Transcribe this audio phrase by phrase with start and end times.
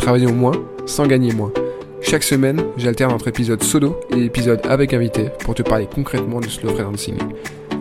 [0.00, 0.54] Travaillons moins
[0.86, 1.52] sans gagner moins.
[2.00, 6.48] Chaque semaine, j'alterne entre épisodes solo et épisodes avec invité pour te parler concrètement du
[6.48, 7.18] slow freelancing.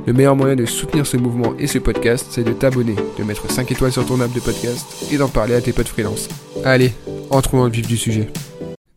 [0.05, 3.49] Le meilleur moyen de soutenir ce mouvement et ce podcast, c'est de t'abonner, de mettre
[3.49, 6.27] 5 étoiles sur ton app de podcast et d'en parler à tes potes freelance.
[6.65, 6.91] Allez,
[7.29, 8.27] entrons dans le vif du sujet.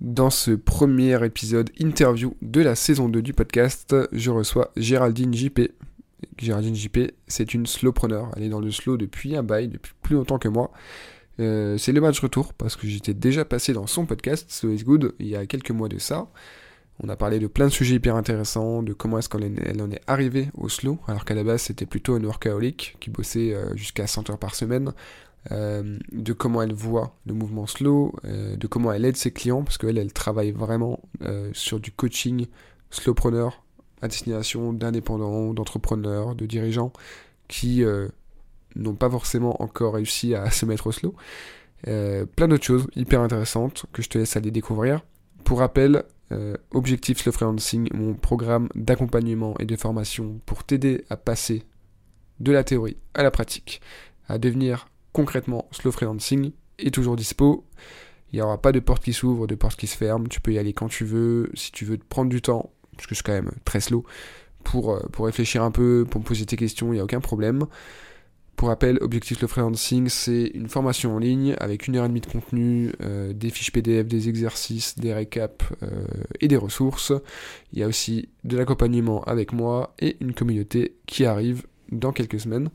[0.00, 5.60] Dans ce premier épisode interview de la saison 2 du podcast, je reçois Géraldine JP.
[6.38, 8.32] Géraldine JP, c'est une slowpreneur.
[8.36, 10.72] Elle est dans le slow depuis un bail, depuis plus longtemps que moi.
[11.40, 14.84] Euh, c'est le match retour parce que j'étais déjà passé dans son podcast Slow is
[14.84, 16.28] Good il y a quelques mois de ça.
[17.02, 20.02] On a parlé de plein de sujets hyper intéressants, de comment est-ce qu'elle en est
[20.06, 24.06] arrivée au slow, alors qu'à la base c'était plutôt un workaholic qui bossait euh, jusqu'à
[24.06, 24.92] 100 heures par semaine,
[25.50, 29.78] euh, de comment elle voit le mouvement slow, de comment elle aide ses clients, parce
[29.78, 31.00] qu'elle, elle travaille vraiment
[31.52, 32.46] sur du coaching
[32.90, 33.64] slowpreneur
[34.02, 36.92] à destination d'indépendants, d'entrepreneurs, de dirigeants
[37.48, 37.82] qui
[38.76, 41.14] n'ont pas forcément encore réussi à se mettre au slow.
[41.84, 45.02] plein d'autres choses hyper intéressantes que je te laisse aller découvrir.
[45.44, 51.16] Pour rappel, euh, Objectif Slow Freelancing, mon programme d'accompagnement et de formation pour t'aider à
[51.16, 51.64] passer
[52.40, 53.82] de la théorie à la pratique,
[54.28, 57.66] à devenir concrètement Slow Freelancing, est toujours dispo.
[58.32, 60.28] Il n'y aura pas de porte qui s'ouvre, de porte qui se ferme.
[60.28, 61.50] Tu peux y aller quand tu veux.
[61.52, 64.04] Si tu veux te prendre du temps, parce que je suis quand même très slow,
[64.64, 67.20] pour, euh, pour réfléchir un peu, pour me poser tes questions, il n'y a aucun
[67.20, 67.66] problème.
[68.56, 72.20] Pour rappel, Objectif le freelancing, c'est une formation en ligne avec une heure et demie
[72.20, 76.04] de contenu, euh, des fiches PDF, des exercices, des récaps euh,
[76.40, 77.12] et des ressources.
[77.72, 82.38] Il y a aussi de l'accompagnement avec moi et une communauté qui arrive dans quelques
[82.38, 82.70] semaines.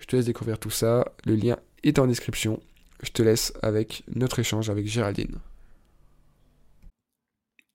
[0.00, 1.04] Je te laisse découvrir tout ça.
[1.24, 2.60] Le lien est en description.
[3.02, 5.38] Je te laisse avec notre échange avec Géraldine.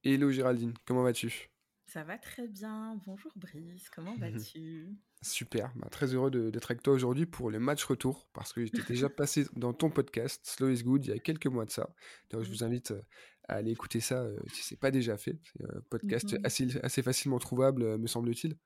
[0.04, 1.50] Hello Géraldine, comment vas-tu?
[1.86, 3.00] Ça va très bien.
[3.06, 4.98] Bonjour Brice, comment vas-tu?
[5.24, 8.84] Super, bah, très heureux d'être avec toi aujourd'hui pour le match retour, parce que j'étais
[8.84, 11.96] déjà passé dans ton podcast Slow is Good il y a quelques mois de ça.
[12.30, 13.02] Donc je vous invite euh,
[13.48, 15.40] à aller écouter ça euh, si ce n'est pas déjà fait.
[15.44, 18.58] C'est un podcast mmh assez, assez facilement trouvable, euh, me semble-t-il.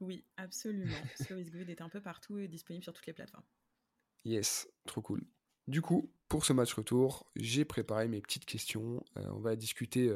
[0.00, 0.90] Oui, absolument.
[1.14, 3.44] Slow is Good est un peu partout et disponible sur toutes les plateformes.
[4.24, 5.22] Yes, trop cool.
[5.68, 9.04] Du coup, pour ce match retour, j'ai préparé mes petites questions.
[9.14, 10.12] on va discuter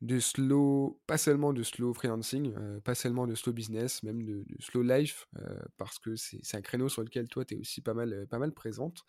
[0.00, 4.44] de slow, pas seulement de slow freelancing, euh, pas seulement de slow business, même de,
[4.60, 7.94] slow life, euh, parce que c'est un créneau sur lequel toi, tu es aussi pas
[7.94, 9.04] mal, euh, pas mal présente.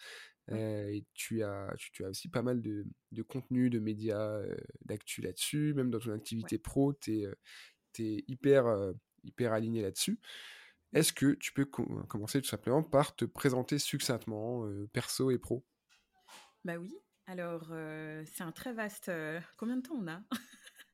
[0.51, 4.41] et tu as, tu, as aussi pas mal de, de contenu, de médias,
[4.85, 10.19] d'actu là-dessus, même dans ton activité pro, tu es, hyper, hyper aligné là-dessus.
[10.93, 15.65] Est-ce que tu peux commencer tout simplement par te présenter succinctement, perso et pro?
[16.63, 17.73] Bah oui, alors
[18.25, 19.11] c'est un très vaste...
[19.57, 20.21] combien de temps on a?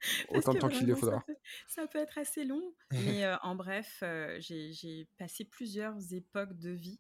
[0.30, 1.24] Autant de temps qu'il le faudra.
[1.68, 4.04] Ça peut, être assez long, mais en bref,
[4.40, 7.00] j'ai passé plusieurs époques de vie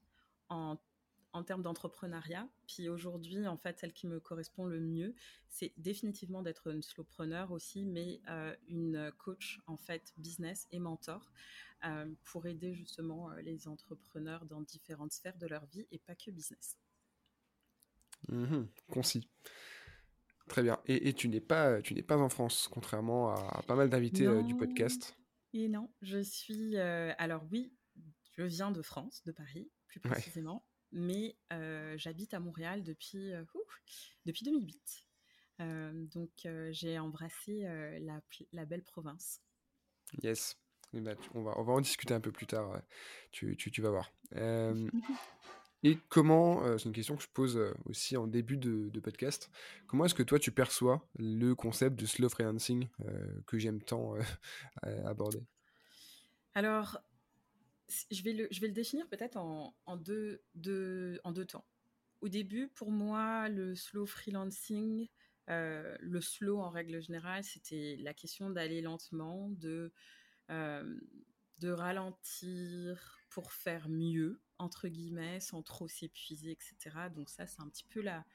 [0.50, 0.78] en,
[1.34, 2.48] en termes d'entrepreneuriat.
[2.68, 5.16] Puis aujourd'hui, en fait, celle qui me correspond le mieux,
[5.50, 8.22] c'est définitivement d'être une slowpreneur aussi, mais
[8.68, 11.32] une coach en fait business et mentor
[12.24, 16.78] pour aider justement les entrepreneurs dans différentes sphères de leur vie et pas que business.
[18.28, 19.28] Mmh concis.
[20.48, 20.80] Très bien.
[20.86, 24.42] Et, tu n'es pas, tu n'es pas en France, contrairement à, pas mal d'invités euh,
[24.44, 25.16] du podcast.
[25.54, 26.78] Et non, je suis.
[26.78, 27.74] Euh, alors oui,
[28.38, 33.32] je viens de France, de Paris, plus précisément, mais euh, j'habite à Montréal depuis
[34.26, 35.08] depuis 2008.
[36.14, 37.62] donc j'ai embrassé
[38.02, 38.22] la,
[38.52, 39.42] la, belle province.
[40.24, 40.58] Yes.
[40.94, 42.82] Eh ben, on, va, on va en discuter un peu plus tard.
[43.32, 44.12] Tu, tu, tu vas voir.
[45.84, 49.50] Et comment, c'est une question que je pose aussi en début de, podcast,
[49.88, 52.88] comment est-ce que toi tu perçois le concept de slow freelancing
[53.48, 54.14] que j'aime tant
[54.84, 55.44] aborder?
[56.54, 57.02] Alors,
[58.12, 60.42] je vais le, je vais le définir peut-être en, en, deux,
[61.24, 61.66] en deux temps.
[62.22, 65.08] Au début, pour moi, le slow freelancing,
[65.48, 69.92] le slow en règle générale, c'était la question d'aller lentement, de,
[70.50, 76.76] de ralentir pour faire mieux entre guillemets, sans trop s'épuiser, etc.
[77.16, 78.26] Donc ça, c'est un petit peu la,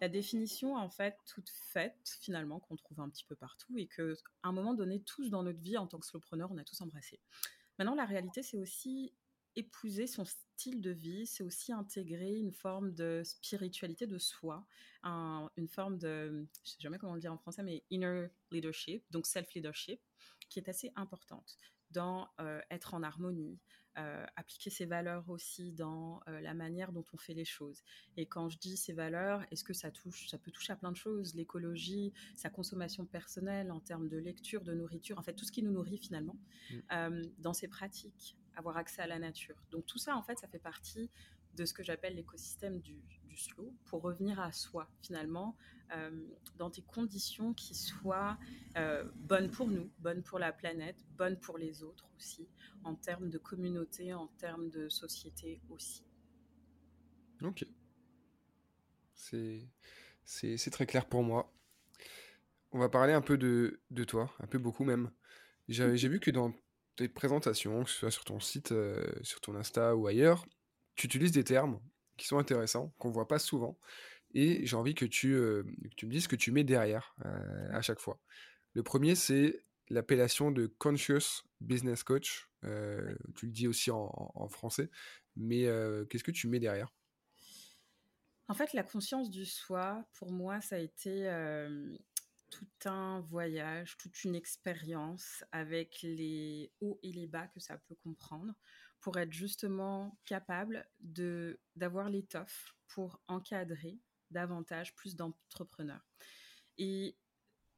[0.00, 4.16] la définition en fait toute faite finalement qu'on trouve un petit peu partout et que
[4.42, 6.80] à un moment donné, tous dans notre vie en tant que slowpreneur, on a tous
[6.80, 7.20] embrassé.
[7.78, 9.12] Maintenant, la réalité, c'est aussi
[9.56, 14.66] épouser son style de vie, c'est aussi intégrer une forme de spiritualité de soi,
[15.04, 19.26] une forme de, je sais jamais comment le dire en français, mais inner leadership, donc
[19.26, 20.00] self-leadership,
[20.48, 21.56] qui est assez importante
[21.94, 23.58] dans euh, être en harmonie,
[23.96, 27.82] euh, appliquer ses valeurs aussi dans euh, la manière dont on fait les choses.
[28.16, 30.90] Et quand je dis ces valeurs, est-ce que ça touche, ça peut toucher à plein
[30.90, 35.44] de choses, l'écologie, sa consommation personnelle en termes de lecture, de nourriture, en fait tout
[35.44, 36.36] ce qui nous nourrit finalement,
[36.70, 37.22] mmh.
[37.38, 39.56] dans ses pratiques, avoir accès à la nature.
[39.70, 41.10] Donc tout ça, en fait, ça fait partie
[41.56, 43.02] de ce que j'appelle l'écosystème du,
[43.36, 45.56] slow pour revenir à soi finalement
[45.92, 46.10] euh,
[46.56, 48.38] dans des conditions qui soient
[48.76, 52.48] euh, bonnes pour nous, bonnes pour la planète, bonnes pour les autres aussi,
[52.84, 56.04] en termes de communauté, en termes de société aussi.
[57.42, 57.66] Ok.
[59.14, 61.52] C'est, très clair pour moi.
[62.70, 65.10] On va parler un peu de, de toi, un peu beaucoup même.
[65.66, 66.52] J'ai, j'ai vu que dans
[66.96, 70.46] tes présentations, que ce soit sur ton site, euh, sur ton Insta ou ailleurs,
[70.94, 71.80] tu utilises des termes
[72.16, 73.78] qui sont intéressants, qu'on voit pas souvent,
[74.34, 75.62] et j'ai envie que tu, euh,
[76.02, 78.20] me dises ce que tu mets derrière euh, à chaque fois.
[78.74, 82.48] Le premier, c'est l'appellation de Conscious Business Coach.
[82.62, 84.90] tu le dis aussi en, français,
[85.36, 85.66] mais
[86.08, 86.92] qu'est-ce que tu mets derrière?
[88.48, 91.28] En fait, la conscience du soi, pour moi, ça a été
[92.54, 97.96] tout un voyage, toute une expérience avec les hauts et les bas que ça peut
[97.96, 98.54] comprendre
[99.04, 106.06] pour être justement capable de d'avoir l'étoffe pour encadrer davantage plus d'entrepreneurs.
[106.78, 107.14] Et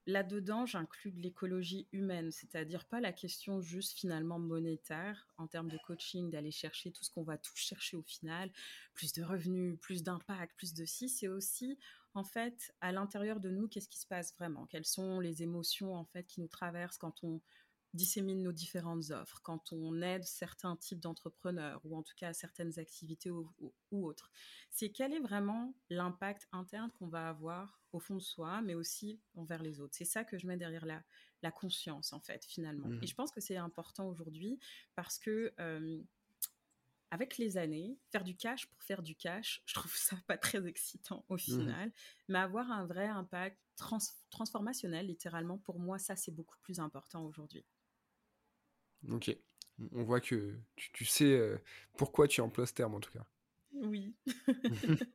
[0.08, 5.78] Là-dedans, j'inclus de l'écologie humaine, c'est-à-dire pas la question juste finalement monétaire en termes de
[5.78, 8.52] coaching, d'aller chercher tout ce qu'on va tout chercher au final,
[8.94, 11.76] plus de revenus, plus d'impact, plus de si, c'est aussi
[12.14, 15.96] en fait à l'intérieur de nous qu'est-ce qui se passe vraiment, quelles sont les émotions
[15.96, 17.40] en fait qui nous traversent quand on
[17.94, 22.78] dissémine nos différentes offres, quand on aide certains types d'entrepreneurs ou en tout cas certaines
[22.78, 23.50] activités ou,
[23.90, 24.30] autres.
[24.70, 29.20] C'est quel est vraiment l'impact interne qu'on va avoir au fond de soi, mais aussi
[29.34, 29.94] envers les autres?
[29.96, 31.02] C'est ça que je mets derrière la,
[31.42, 32.88] la conscience, en fait, finalement.
[32.88, 33.02] Mmh.
[33.02, 34.58] Et je pense que c'est important aujourd'hui
[34.94, 35.52] parce que...
[35.60, 36.02] Euh,
[37.12, 40.66] avec les années, faire du cash pour faire du cash, je trouve ça pas très
[40.66, 41.38] excitant au mmh.
[41.38, 41.92] final,
[42.28, 43.58] mais avoir un vrai impact
[44.30, 47.64] transformationnel, littéralement, pour moi, ça, c'est beaucoup plus important aujourd'hui.
[49.10, 49.36] Ok.
[49.92, 51.58] On voit que tu, sais euh,
[51.96, 53.26] pourquoi tu emploies ce terme en tout cas.
[53.72, 54.14] Oui.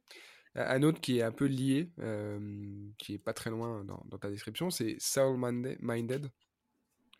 [0.55, 4.29] un autre qui est un peu lié, euh, qui est pas très loin dans, ta
[4.29, 5.37] description, c'est Soul
[5.79, 6.31] Minded.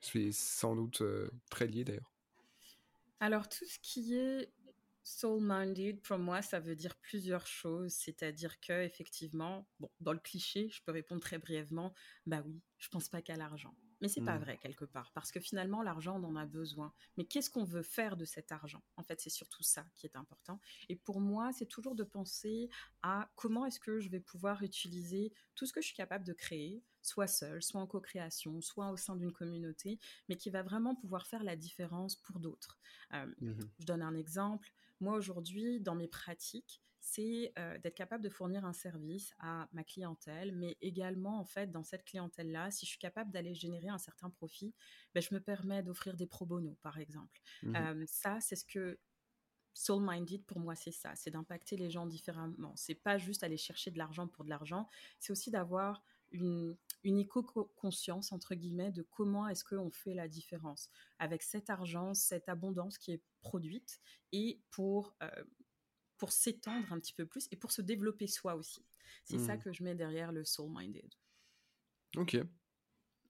[0.02, 2.12] C'est sans doute euh, très lié d'ailleurs.
[3.20, 4.52] Alors tout ce qui est
[5.04, 10.20] soul minded pour moi ça veut dire plusieurs choses, c'est-à-dire que effectivement, bon, dans le
[10.20, 11.94] cliché, je peux répondre très brièvement,
[12.26, 13.76] bah oui, je pense pas qu'à l'argent.
[14.02, 14.42] Mais c'est pas mmh.
[14.42, 16.94] vrai quelque part, parce que finalement, l'argent, on en a besoin.
[17.18, 18.84] Mais qu'est-ce qu'on veut faire de cet argent?
[18.98, 20.60] En fait, c'est surtout ça qui est important.
[20.90, 22.70] Et pour moi, c'est toujours de penser
[23.04, 26.34] à comment est-ce que je vais pouvoir utiliser tout ce que je suis capable de
[26.34, 30.00] créer, soit seul, soit en co-création, soit au sein d'une communauté,
[30.30, 32.80] mais qui va vraiment pouvoir faire la différence pour d'autres.
[33.14, 34.72] Euh, mmh je donne un exemple.
[35.00, 39.84] Moi, aujourd'hui, dans mes pratiques, c'est euh, d'être capable de fournir un service à ma
[39.84, 43.98] clientèle, mais également, en fait, dans cette clientèle-là, si je suis capable d'aller générer un
[43.98, 44.74] certain profit,
[45.14, 47.42] ben, je me permets d'offrir des pro bono, par exemple.
[47.64, 49.00] Mmh euh, ça, c'est ce que
[49.74, 52.74] soul minded pour moi c'est ça c'est d'impacter les gens différemment.
[52.76, 54.88] C'est pas juste aller chercher de l'argent pour de l'argent
[55.20, 60.90] c'est aussi d'avoir une, une éco-conscience entre guillemets de comment est-ce qu'on fait la différence.
[61.20, 64.02] Avec cet argent cette abondance qui est produite
[64.34, 65.30] et pour euh,
[66.22, 68.86] pour s'étendre un petit peu plus et pour se développer soi aussi.
[69.24, 69.64] C'est ça mmh.
[69.64, 71.12] que je mets derrière le soul-minded.
[72.16, 72.38] Ok.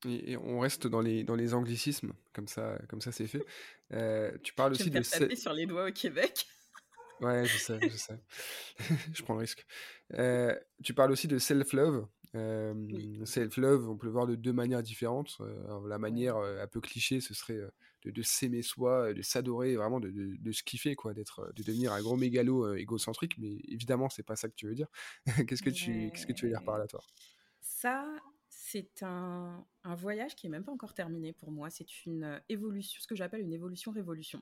[0.05, 3.45] Et, on reste dans les, dans les anglicismes, comme ça, comme ça c'est fait.
[3.93, 5.01] Euh, tu parles aussi de...
[5.01, 6.45] taper sur les doigts au Québec.
[7.19, 8.19] Ouais, je sais, je sais.
[9.13, 9.65] je prends le risque.
[10.15, 12.07] Euh, tu parles aussi de self-love.
[12.35, 15.37] Euh, self-love, on peut le voir de deux manières différentes.
[15.87, 17.59] la manière un peu cliché, ce serait
[18.05, 22.01] de, s'aimer soi, de s'adorer, vraiment de, de, se kiffer, quoi, d'être, de devenir un
[22.01, 23.37] gros mégalo égocentrique.
[23.37, 24.87] Mais évidemment, c'est pas ça que tu veux dire.
[25.47, 27.01] qu'est-ce que tu, qu'est-ce que tu veux dire par là, toi?
[27.59, 28.07] Ça,
[28.49, 31.69] c'est un, un, voyage qui est même pas encore terminé pour moi.
[31.69, 34.41] C'est une évolution, ce que j'appelle une évolution-révolution.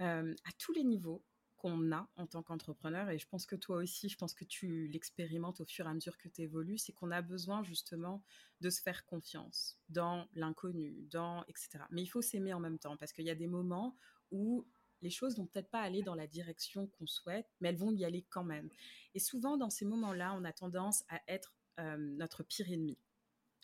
[0.00, 0.22] à
[0.58, 1.24] tous les niveaux,
[1.56, 4.88] qu'on a en tant qu'entrepreneur, et je pense que toi aussi, je pense que tu
[4.88, 8.22] l'expérimentes au fur et à mesure que tu évolues, c'est qu'on a besoin justement
[8.60, 11.84] de se faire confiance dans l'inconnu, dans etc.
[11.90, 13.96] Mais il faut s'aimer en même temps, parce qu'il y a des moments
[14.30, 14.66] où
[15.02, 18.04] les choses vont peut-être pas aller dans la direction qu'on souhaite, mais elles vont y
[18.04, 18.70] aller quand même.
[19.14, 22.98] Et souvent, dans ces moments-là, on a tendance à être euh, notre pire ennemi.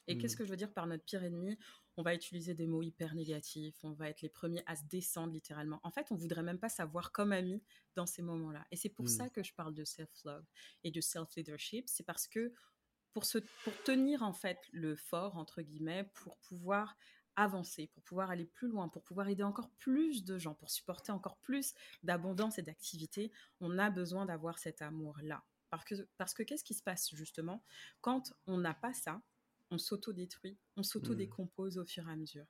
[0.09, 0.39] Et qu'est-ce mmh.
[0.39, 1.57] que je veux dire par notre pire ennemi?
[1.97, 5.33] On va utiliser des mots hyper négatifs, on va être les premiers à se descendre
[5.33, 5.81] littéralement.
[5.83, 7.63] En fait, on voudrait même pas savoir comme ami
[7.95, 8.67] dans ces moments-là.
[8.71, 9.31] Et c'est pour ça mmh.
[9.31, 10.45] que je parle de self-love
[10.85, 11.89] et de self-leadership.
[11.89, 12.53] C'est parce que
[13.13, 16.97] pour, se, pour tenir en fait le fort, entre guillemets, pour pouvoir
[17.37, 21.13] avancer, pour pouvoir aller plus loin, pour pouvoir aider encore plus de gens, pour supporter
[21.13, 25.45] encore plus d'abondance et d'activité, on a besoin d'avoir cet amour-là.
[25.71, 27.65] Parce que, parce que qu'est-ce qui se passe justement?
[28.03, 29.23] Quand on n'a pas ça
[29.73, 32.47] on s'auto-détruit, on s'auto-décompose au fur et à mesure.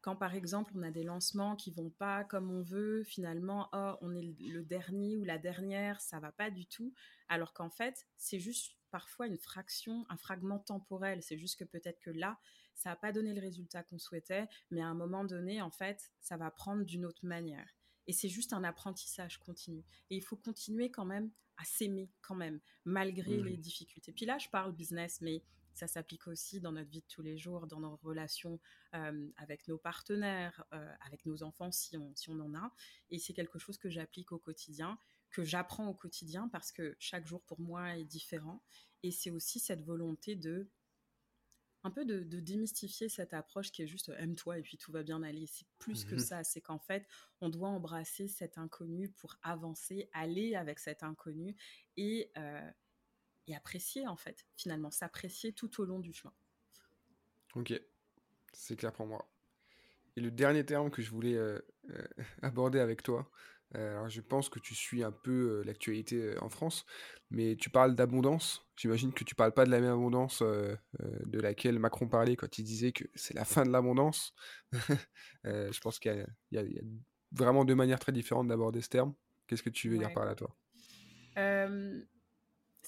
[0.00, 3.96] Quand par exemple on a des lancements qui vont pas comme on veut, finalement, oh,
[4.00, 6.94] on est le dernier ou la dernière, ça va pas du tout.
[7.28, 11.22] Alors qu'en fait, c'est juste parfois une fraction, un fragment temporel.
[11.22, 12.38] C'est juste que peut-être que là,
[12.74, 16.10] ça n'a pas donné le résultat qu'on souhaitait, mais à un moment donné, en fait,
[16.20, 17.76] ça va prendre d'une autre manière.
[18.06, 19.84] Et c'est juste un apprentissage continu.
[20.08, 23.44] Et il faut continuer quand même à s'aimer quand même, malgré mmh.
[23.44, 24.12] les difficultés.
[24.12, 25.42] Puis là, je parle business, mais
[25.74, 28.60] ça s'applique aussi dans notre vie de tous les jours, dans nos relations
[28.94, 32.72] euh, avec nos partenaires, euh, avec nos enfants si on, si on en a.
[33.10, 34.98] Et c'est quelque chose que j'applique au quotidien,
[35.30, 38.62] que j'apprends au quotidien parce que chaque jour pour moi est différent.
[39.02, 40.70] Et c'est aussi cette volonté de
[41.82, 45.22] un peu de, démystifier cette approche qui est juste aime-toi et puis tout va bien
[45.22, 45.46] aller.
[45.46, 47.06] C'est plus que ça, c'est qu'en fait,
[47.40, 51.56] on doit embrasser cet inconnu pour avancer, aller avec cet inconnu
[51.96, 52.70] et, euh,
[53.46, 56.34] et apprécier en fait, finalement, s'apprécier tout au long du chemin.
[57.54, 57.72] Ok,
[58.52, 59.28] c'est clair pour moi.
[60.16, 61.58] Et le dernier terme que je voulais euh,
[61.90, 62.02] euh,
[62.42, 63.30] aborder avec toi,
[63.76, 66.84] euh, alors je pense que tu suis un peu l'actualité en France,
[67.30, 68.66] mais tu parles d'abondance.
[68.76, 72.64] J'imagine que tu parles pas de la même abondance de laquelle Macron parlait quand il
[72.64, 74.34] disait que c'est la fin de l'abondance.
[75.44, 76.62] je pense qu'il y, a
[77.30, 79.14] vraiment deux manières très différentes d'aborder ce terme.
[79.46, 80.56] Qu'est-ce que tu veux dire par là, toi?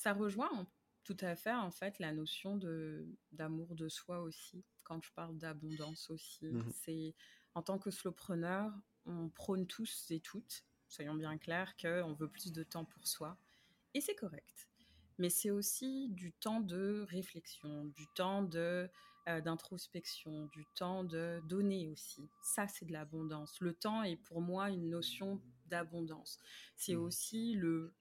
[0.03, 0.67] Ça rejoint
[1.05, 4.65] tout à fait en fait la notion de d'amour de soi aussi.
[4.83, 7.15] Quand je parle d'abondance aussi mmh c'est
[7.55, 8.73] en tant que slowpreneur
[9.07, 13.39] on prône tous et toutes soyons bien clairs qu'on veut plus de temps pour soi.
[13.95, 14.69] Et c'est correct.
[15.19, 18.91] Mais c'est aussi du temps de réflexion du temps de
[19.29, 22.29] euh, d'introspection du temps de donner aussi.
[22.43, 23.61] Ça c'est de l'abondance.
[23.61, 26.41] Le temps est pour moi une notion d'abondance.
[26.77, 27.03] C'est mmh.
[27.03, 27.95] aussi le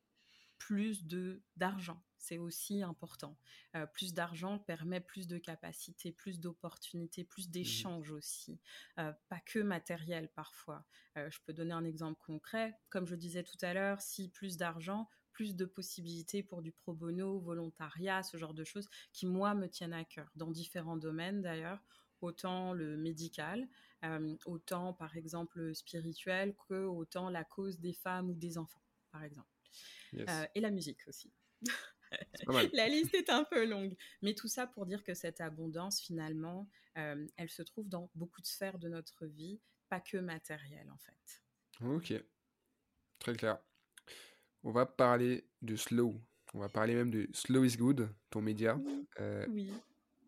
[0.61, 1.99] plus de d'argent.
[2.17, 3.35] C'est aussi important.
[3.75, 8.59] Euh, plus d'argent permet plus de capacités, plus d'opportunités, plus mmh d'échanges aussi.
[8.99, 10.85] Euh, pas que matériel parfois.
[11.17, 12.77] Euh, je peux donner un exemple concret.
[12.89, 16.93] Comme je disais tout à l'heure, si plus d'argent, plus de possibilités pour du pro
[16.93, 21.41] bono, volontariat, ce genre de choses qui, moi, me tiennent à cœur, dans différents domaines
[21.41, 21.83] d'ailleurs,
[22.21, 23.67] autant le médical,
[24.45, 29.23] autant par exemple le spirituel, que autant la cause des femmes ou des enfants, par
[29.23, 29.50] exemple.
[30.17, 31.31] Euh, et la musique aussi.
[32.73, 33.95] la liste est un peu longue.
[34.21, 38.41] Mais tout ça pour dire que cette abondance, finalement, euh, elle se trouve dans beaucoup
[38.41, 41.41] de sphères de notre vie, pas que matérielle, en fait.
[41.85, 42.13] Ok.
[43.19, 43.59] Très clair.
[44.63, 46.21] On va parler de Slow.
[46.53, 48.79] On va parler même de Slow is Good, ton média.
[49.19, 49.71] Euh, oui.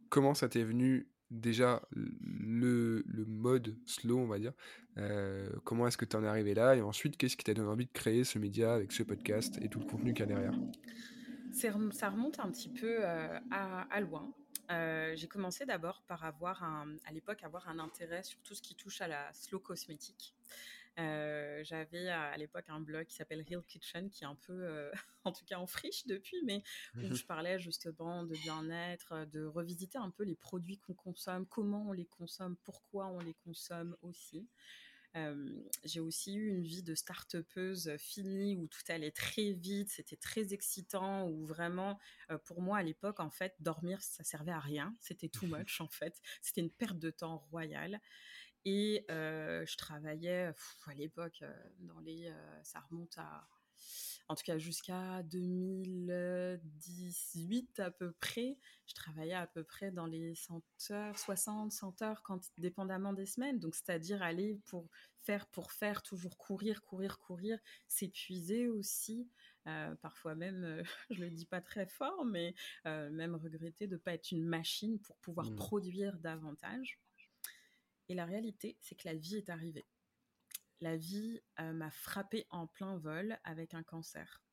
[0.09, 4.53] Comment ça t'est venu déjà le, le, mode slow, on va dire.
[4.97, 6.75] Euh, comment est-ce que tu en es arrivé là?
[6.75, 9.67] Et ensuite, qu'est-ce qui t'a donné envie de créer ce média avec ce podcast et
[9.67, 10.53] tout le contenu qu'il y a derrière?
[11.51, 14.31] Ça remonte un petit peu euh, à, loin.
[14.71, 18.75] Euh, j'ai commencé d'abord par avoir à l'époque avoir un intérêt sur tout ce qui
[18.75, 20.33] touche à la slow cosmétique.
[20.99, 24.91] Euh, j'avais à, l'époque un blog qui s'appelle Real Kitchen, qui est un peu, euh,
[25.23, 26.63] en tout cas en friche depuis, mais
[26.95, 31.87] où je parlais justement de bien-être, de revisiter un peu les produits qu'on consomme, comment
[31.89, 34.47] on les consomme, pourquoi on les consomme aussi.
[35.15, 40.15] Euh, j'ai aussi eu une vie de start-upeuse finie où tout allait très vite, c'était
[40.15, 41.99] très excitant, où vraiment,
[42.45, 45.87] pour moi à l'époque, en fait, dormir, ça servait à rien, c'était too much en
[45.87, 47.99] fait, c'était une perte de temps royale.
[48.65, 50.53] Et je travaillais
[50.85, 51.43] à l'époque,
[51.79, 53.47] dans les, ça remonte à,
[54.27, 58.57] en tout cas jusqu'à 2018 à peu près.
[58.85, 63.25] Je travaillais à peu près dans les 100 heures, 60, 100 heures, quand, dépendamment des
[63.25, 63.59] semaines.
[63.59, 64.89] Donc, c'est-à-dire aller pour
[65.21, 69.29] faire, pour faire, toujours courir, courir, courir, s'épuiser aussi.
[70.01, 72.53] parfois même, je le dis pas très fort, mais
[72.85, 75.55] même regretter de ne pas être une machine pour pouvoir mmh.
[75.55, 76.99] produire davantage.
[78.09, 79.85] Et la réalité, c'est que la vie est arrivée.
[80.81, 84.43] La vie euh, m'a frappé en plein vol avec un cancer.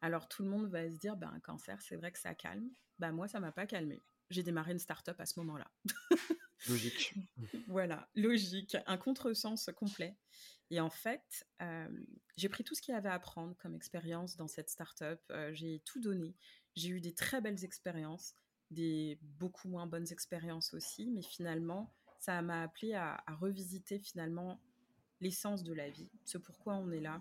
[0.00, 2.70] Alors tout le monde va se dire, ben, un cancer, c'est vrai que ça calme.
[2.98, 4.00] Ben, moi, ça m'a pas calmé.
[4.30, 5.70] J'ai démarré une start-up à ce moment-là.
[6.68, 7.14] logique.
[7.68, 10.16] voilà, logique, un contresens complet.
[10.70, 11.88] Et en fait, euh,
[12.36, 15.20] j'ai pris tout ce qu'il y avait à apprendre comme expérience dans cette start-up.
[15.30, 16.36] Euh, j'ai tout donné.
[16.76, 18.34] J'ai eu des très belles expériences
[18.70, 24.60] des beaucoup moins bonnes expériences aussi, mais finalement, ça m'a appelé à, revisiter finalement
[25.20, 27.20] l'essence de la vie, ce pourquoi on est là,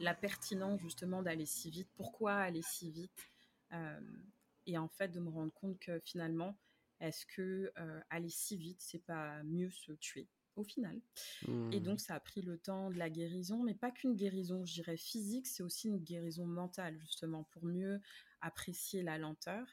[0.00, 3.30] la pertinence justement d'aller si vite, pourquoi aller si vite,
[3.72, 4.00] euh,
[4.66, 6.56] et en fait de me rendre compte que finalement,
[7.00, 11.00] est-ce que euh, aller si vite, c'est pas mieux se tuer au final.
[11.46, 11.80] Et mmh.
[11.80, 14.96] donc, ça a pris le temps de la guérison, mais pas qu'une guérison, je dirais,
[14.96, 18.00] physique, c'est aussi une guérison mentale, justement, pour mieux
[18.40, 19.66] apprécier la lenteur.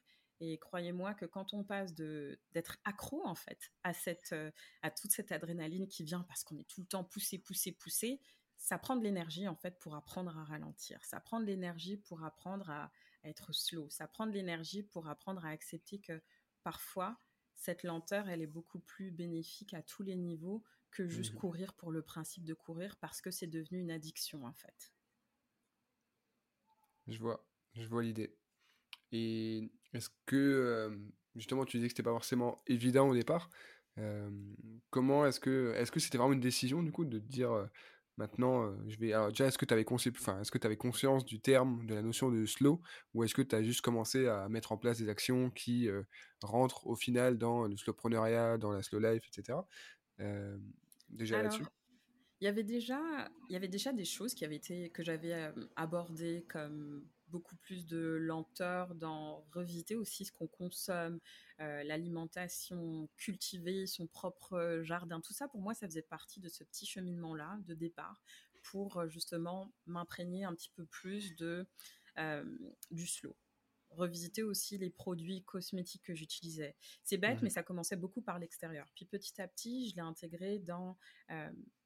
[0.45, 4.91] Et croyez-moi que quand on passe de d'être accro en fait à cette euh, à
[4.91, 8.19] toute cette adrénaline qui vient parce qu'on est tout le temps poussé poussé poussé,
[8.57, 11.01] ça prend de l'énergie en fait pour apprendre à ralentir.
[11.05, 12.91] Ça prend de l'énergie pour apprendre à,
[13.23, 13.89] être slow.
[13.89, 16.21] Ça prend de l'énergie pour apprendre à accepter que
[16.61, 17.17] parfois
[17.55, 21.73] cette lenteur elle est beaucoup plus bénéfique à tous les niveaux que juste mmh courir
[21.73, 24.93] pour le principe de courir parce que c'est devenu une addiction en fait.
[27.07, 28.37] Je vois, je vois l'idée.
[29.13, 30.99] Et est-ce que,
[31.35, 33.49] justement, tu disais que c'était pas forcément évident au départ.
[34.89, 37.69] comment est-ce que, est-ce que c'était vraiment une décision du coup de dire
[38.17, 39.13] maintenant, je vais.
[39.13, 41.93] Alors déjà, est-ce que tu avais enfin, est-ce que tu avais conscience du terme, de
[41.93, 42.81] la notion de slow,
[43.13, 45.89] ou est-ce que tu as juste commencé à mettre en place des actions qui
[46.41, 49.59] rentrent au final dans le slowpreneuriat, dans la slow life, etc.
[51.09, 51.65] déjà là-dessus?
[52.41, 52.99] Il y avait déjà,
[53.47, 57.87] il y avait déjà des choses qui avaient été que j'avais abordées comme beaucoup plus
[57.87, 61.19] de lenteur dans revisiter aussi ce qu'on consomme,
[61.59, 66.63] euh, l'alimentation, cultiver son propre jardin, tout ça pour moi ça faisait partie de ce
[66.63, 68.21] petit cheminement-là de départ
[68.61, 71.65] pour euh, justement m'imprégner un petit peu plus de
[72.19, 72.45] euh,
[72.91, 73.35] du slow
[73.89, 76.75] revisiter aussi les produits cosmétiques que j'utilisais.
[77.03, 78.87] C'est bête, mmh mais ça commençait beaucoup par l'extérieur.
[78.95, 80.97] Puis petit à petit, je l'ai intégré dans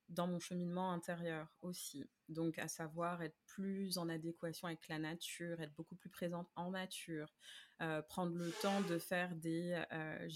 [0.10, 2.06] dans mon cheminement intérieur aussi.
[2.30, 6.72] Donc, à savoir être plus en adéquation avec la nature, être beaucoup plus présente en
[6.72, 7.34] nature,
[7.82, 10.28] euh, prendre le temps de faire des, euh,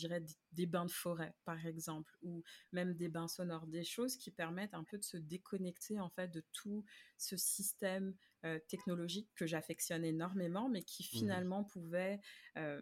[0.52, 4.74] des bains de forêt, par exemple, ou même des bains sonores, des choses qui permettent
[4.74, 6.86] un peu de se déconnecter en fait de tout
[7.18, 12.20] ce système euh, technologique que j'affectionne énormément, mais qui mmh finalement pouvait
[12.58, 12.82] euh,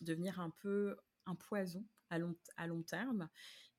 [0.00, 3.28] devenir un peu un poison à long, à long terme.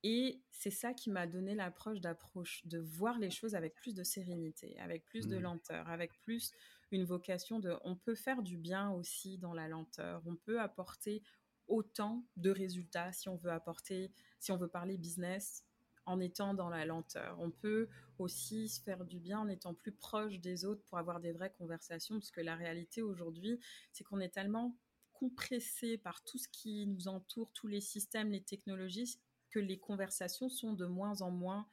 [0.09, 4.03] Et c'est ça qui m'a donné l'approche d'approche, de voir les choses avec plus de
[4.03, 5.41] sérénité, avec plus de mmh.
[5.41, 6.53] lenteur, avec plus
[6.91, 11.23] une vocation de on peut faire du bien aussi dans la lenteur, on peut apporter
[11.67, 15.65] autant de résultats si on veut apporter, si on veut parler business
[16.05, 17.37] en étant dans la lenteur.
[17.41, 21.19] On peut aussi se faire du bien en étant plus proche des autres pour avoir
[21.19, 23.59] des vraies conversations, parce que la réalité aujourd'hui,
[23.91, 24.77] c'est qu'on est tellement
[25.11, 29.19] compressé par tout ce qui nous entoure, tous les systèmes, les technologies,
[29.57, 31.67] que les conversations sont de moins en moins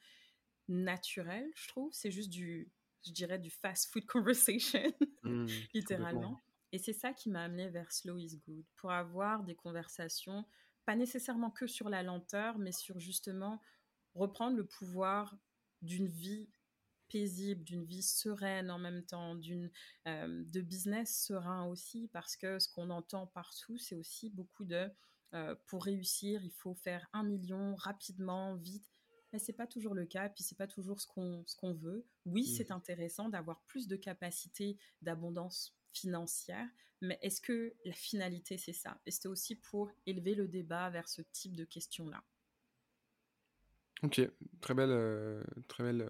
[0.68, 1.92] naturelles, je trouve.
[1.92, 2.72] C'est juste du,
[3.06, 4.80] je dirais, du fast food conversation,
[5.22, 6.40] mmh, littéralement.
[6.72, 10.46] Et c'est ça qui m'a amené vers Slow is Good, pour avoir des conversations,
[10.86, 13.60] pas nécessairement que sur la lenteur, mais sur justement
[14.14, 15.36] reprendre le pouvoir
[15.82, 16.48] d'une vie
[17.10, 19.70] paisible, d'une vie sereine en même temps, d'une
[20.08, 24.88] euh, de business serein aussi, parce que ce qu'on entend partout, c'est aussi beaucoup de
[25.34, 28.88] euh, pour réussir, il faut faire un million rapidement, vite.
[29.32, 32.06] Mais c'est pas toujours le cas, puis c'est pas toujours ce qu'on ce qu'on veut.
[32.24, 32.54] Oui, mmh.
[32.56, 36.68] c'est intéressant d'avoir plus de capacité d'abondance financière,
[37.00, 39.00] mais est-ce que la finalité c'est ça?
[39.06, 42.22] Et c'était aussi pour élever le débat vers ce type de questions-là.
[44.04, 44.20] Ok,
[44.60, 46.08] très belle, euh, très belle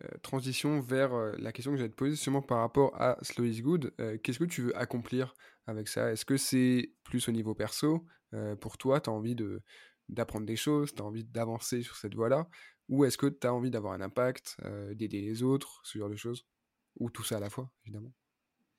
[0.00, 3.62] euh, transition vers la question que j'allais te poser, justement par rapport à Slow is
[3.62, 3.94] Good.
[4.22, 5.34] Qu'est-ce que tu veux accomplir
[5.66, 6.10] avec ça?
[6.10, 8.04] Est-ce que c'est plus au niveau perso?
[8.34, 9.62] Euh, pour toi, tu as envie de,
[10.08, 12.48] d'apprendre des choses, tu as envie d'avancer sur cette voie-là
[12.88, 16.10] Ou est-ce que tu as envie d'avoir un impact, euh, d'aider les autres, ce genre
[16.10, 16.46] de choses?
[16.96, 18.12] Ou tout ça à la fois, évidemment?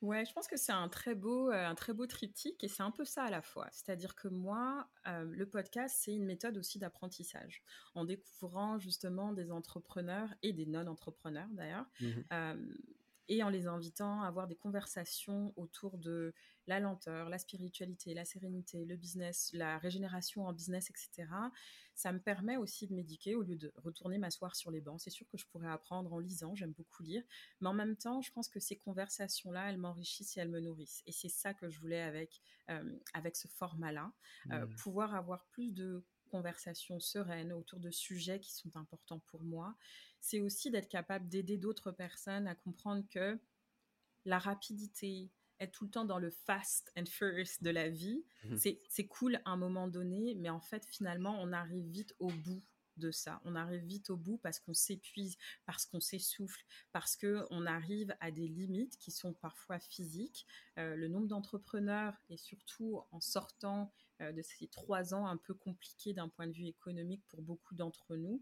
[0.01, 2.91] Ouais, je pense que c'est un très beau, un très beau triptyque et c'est un
[2.91, 3.67] peu ça à la fois.
[3.71, 7.63] C'est-à-dire que moi, le podcast, c'est une méthode aussi d'apprentissage.
[7.95, 12.25] En découvrant justement des entrepreneurs et des non-entrepreneurs d'ailleurs, mmh
[13.27, 16.33] et en les invitant à avoir des conversations autour de
[16.67, 21.29] la lenteur, la spiritualité, la sérénité, le business, la régénération en business, etc.
[21.93, 24.99] Ça me permet aussi de médiquer au lieu de retourner m'asseoir sur les bancs.
[24.99, 27.23] C'est sûr que je pourrais apprendre en lisant, j'aime beaucoup lire,
[27.61, 31.03] mais en même temps, je pense que ces conversations-là, elles m'enrichissent et elles me nourrissent.
[31.05, 34.11] Et c'est ça que je voulais avec, euh, avec ce format-là,
[34.51, 34.75] euh, mmh.
[34.75, 39.75] pouvoir avoir plus de conversations sereines autour de sujets qui sont importants pour moi
[40.25, 43.39] c'est aussi d'être capable d'aider d'autres personnes à comprendre que
[44.25, 48.55] la rapidité, être tout le temps dans le fast and first de la vie, mmh
[48.89, 52.63] c'est cool à un moment donné, mais en fait, finalement, on arrive vite au bout
[52.97, 53.39] de ça.
[53.43, 58.31] On arrive vite au bout parce qu'on s'épuise, parce qu'on s'essouffle, parce qu'on arrive à
[58.31, 60.47] des limites qui sont parfois physiques.
[60.79, 66.13] Euh, le nombre d'entrepreneurs, et surtout en sortant de ces trois ans un peu compliqués
[66.13, 68.41] d'un point de vue économique pour beaucoup d'entre nous,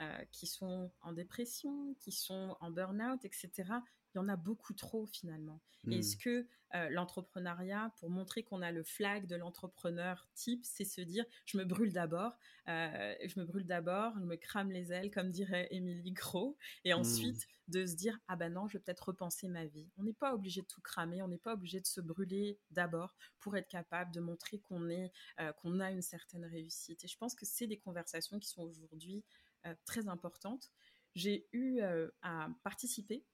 [0.00, 3.64] euh, qui sont en dépression, qui sont en burn-out, etc.
[4.14, 5.60] Il y en a beaucoup trop finalement.
[5.84, 5.92] Hmm.
[5.92, 11.00] Est-ce que euh, l'entrepreneuriat, pour montrer qu'on a le flag de l'entrepreneur type, c'est se
[11.00, 12.36] dire je me brûle d'abord,
[12.68, 16.92] euh, je me brûle d'abord, je me crame les ailes, comme dirait Émilie Gros, et
[16.92, 19.88] ensuite de se dire ah ben non, je vais peut-être repenser ma vie.
[19.96, 23.14] On n'est pas obligé de tout cramer, on n'est pas obligé de se brûler d'abord
[23.40, 25.12] pour être capable de montrer qu'on est,
[25.58, 27.04] qu'on a une certaine réussite.
[27.04, 29.24] Et je pense que c'est des conversations qui sont aujourd'hui
[29.66, 30.70] euh, très importante.
[31.14, 33.24] J'ai eu euh, à participer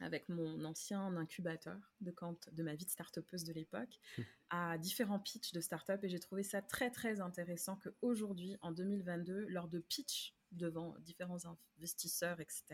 [0.00, 4.24] avec mon ancien incubateur de, ma vie de start de l'époque, hum.
[4.50, 9.46] à différents pitchs de start-up et j'ai trouvé ça très très intéressant qu'aujourd'hui, en 2022,
[9.48, 11.46] lors de pitch devant différents
[11.78, 12.64] investisseurs, etc.,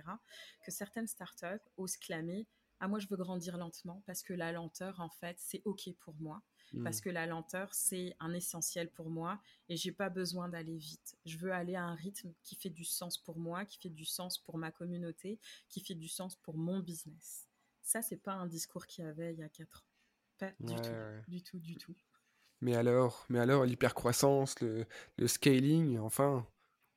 [0.64, 2.46] que certaines start-up osent clamer
[2.80, 6.14] ah moi je veux grandir lentement parce que la lenteur en fait c'est ok pour
[6.16, 6.42] moi
[6.82, 7.02] parce mmh.
[7.02, 11.16] que la lenteur, c'est un essentiel pour moi et j'ai pas besoin d'aller vite.
[11.24, 14.04] Je veux aller à un rythme qui fait du sens pour moi, qui fait du
[14.04, 17.48] sens pour ma communauté, qui fait du sens pour mon business.
[17.82, 19.90] Ça, c'est pas un discours qu'il y avait il y a quatre ans.
[20.38, 20.90] Pas du tout,
[21.28, 21.96] du tout, du tout.
[22.60, 26.46] Mais alors, mais alors l'hypercroissance, le, le scaling, enfin,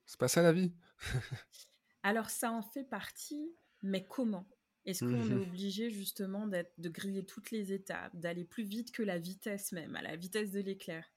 [0.06, 0.74] c'est pas ça la vie?
[2.04, 4.48] alors ça en fait partie, mais comment?
[4.90, 9.04] Est-ce qu'on est mmh obligé justement de griller toutes les étapes, d'aller plus vite que
[9.04, 11.12] la vitesse même, à la vitesse de l'éclair?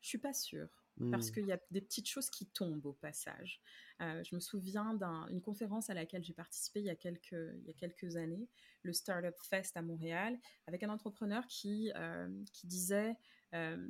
[0.00, 0.68] Je suis pas sûre.
[1.10, 1.32] Parce mmh.
[1.32, 3.60] qu'il y a des petites choses qui tombent au passage.
[4.00, 4.94] Euh, je me souviens
[5.28, 8.48] d'une conférence à laquelle j'ai participé il y, a quelques, il y a quelques années,
[8.82, 13.14] le Startup Fest à Montréal, avec un entrepreneur qui, euh, qui disait
[13.54, 13.88] euh,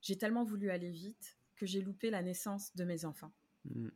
[0.00, 3.32] J'ai tellement voulu aller vite que j'ai loupé la naissance de mes enfants.
[3.64, 3.88] Mmh.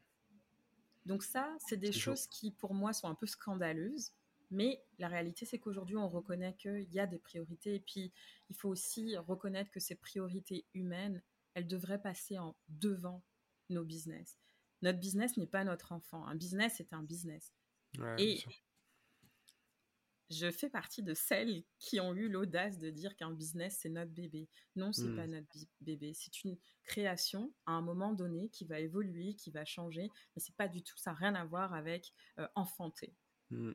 [1.06, 4.12] Donc, ça, c'est des choses qui, pour moi, sont un peu scandaleuses.
[4.52, 7.74] Mais la réalité, c'est qu'aujourd'hui, on reconnaît qu'il y a des priorités.
[7.74, 8.12] Et puis,
[8.50, 11.22] il faut aussi reconnaître que ces priorités humaines,
[11.54, 13.24] elles devraient passer en devant
[13.70, 14.38] nos business.
[14.82, 16.26] Notre business n'est pas notre enfant.
[16.26, 17.54] Un business, c'est un business.
[18.18, 18.42] et
[20.32, 24.12] je fais partie de celles qui ont eu l'audace de dire qu'un business, c'est notre
[24.12, 24.48] bébé.
[24.76, 25.16] Non, c'est n'est hmm.
[25.16, 26.12] pas notre bébé.
[26.14, 30.10] C'est une création à un moment donné qui va évoluer, qui va changer.
[30.34, 33.14] Mais c'est pas du tout, ça n'a rien à voir avec euh, enfanter.
[33.50, 33.72] Hmm.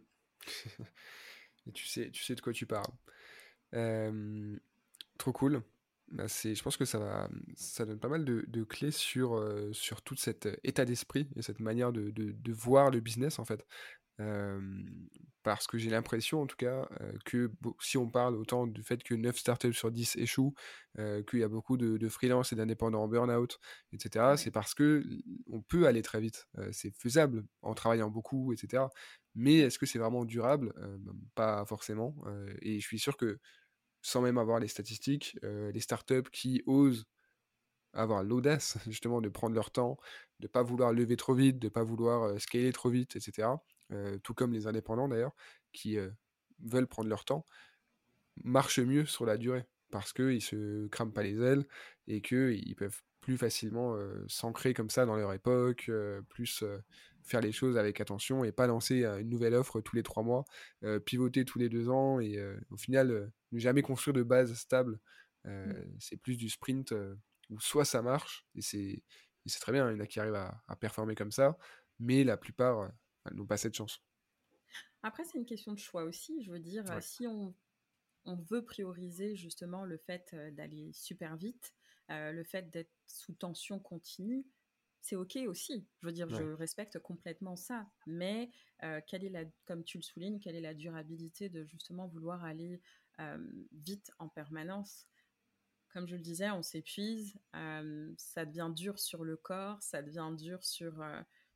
[1.67, 2.85] Et tu sais, tu sais de quoi tu parles.
[5.17, 5.61] trop cool.
[6.09, 9.35] Bah, c'est, je pense que ça, va, ça donne pas mal de, de clés sur,
[9.35, 13.39] euh, sur tout cet état d'esprit et cette manière de, de, de voir le business
[13.39, 13.65] en fait.
[15.43, 16.87] parce que j'ai l'impression en tout cas
[17.25, 20.53] que si on parle autant du fait que 9 startups sur 10 échouent,
[20.95, 23.59] qu'il y a beaucoup de, de freelance et d'indépendants en burn-out,
[23.93, 25.03] etc., c'est parce que
[25.51, 26.47] on peut aller très vite.
[26.71, 28.85] c'est faisable en travaillant beaucoup, etc.
[29.37, 30.73] Mais est-ce que c'est vraiment durable?
[30.77, 32.15] Euh, ben, Pas forcément.
[32.25, 33.39] Euh, et je suis sûr que
[34.01, 37.05] sans même avoir les statistiques, euh, les startups qui osent
[37.93, 39.97] avoir l'audace justement de prendre leur temps,
[40.39, 43.49] de ne pas vouloir lever trop vite, de ne pas vouloir scaler trop vite, etc.
[44.23, 45.35] tout comme les indépendants d'ailleurs,
[45.71, 45.97] qui
[46.59, 47.45] veulent prendre leur temps,
[48.43, 51.65] marchent mieux sur la durée parce qu'ils ne se crament pas les ailes
[52.07, 53.97] et qu'ils peuvent plus facilement
[54.27, 55.89] s'ancrer comme ça dans leur époque,
[56.29, 56.63] plus
[57.27, 60.45] faire les choses avec attention et pas lancer une nouvelle offre tous les trois mois,
[61.05, 64.99] pivoter tous les deux ans et au final ne jamais construire de base stable.
[65.45, 65.73] Mmh.
[65.99, 66.93] C'est plus du sprint
[67.49, 70.75] où soit ça marche et c'est très bien, il y en a qui arrivent à,
[70.79, 71.57] performer comme ça,
[71.99, 72.91] mais la plupart
[73.31, 74.01] n'ont pas cette chance.
[75.03, 76.43] Après, c'est une question de choix aussi.
[76.43, 77.55] Je veux dire, si on,
[78.25, 81.73] on, veut prioriser justement le fait d'aller super vite,
[82.09, 84.45] le fait d'être sous tension continue,
[85.07, 85.87] c'est ok aussi.
[86.01, 87.87] Je veux dire, je respecte complètement ça.
[88.07, 88.51] Mais
[88.83, 92.43] euh, quelle est la, comme tu le soulignes, quelle est la durabilité de justement vouloir
[92.43, 92.81] aller
[93.21, 93.37] euh,
[93.71, 95.07] vite en permanence?
[95.93, 100.31] Comme je le disais, on s'épuise, euh, ça devient dur sur le corps, ça devient
[100.37, 101.01] dur sur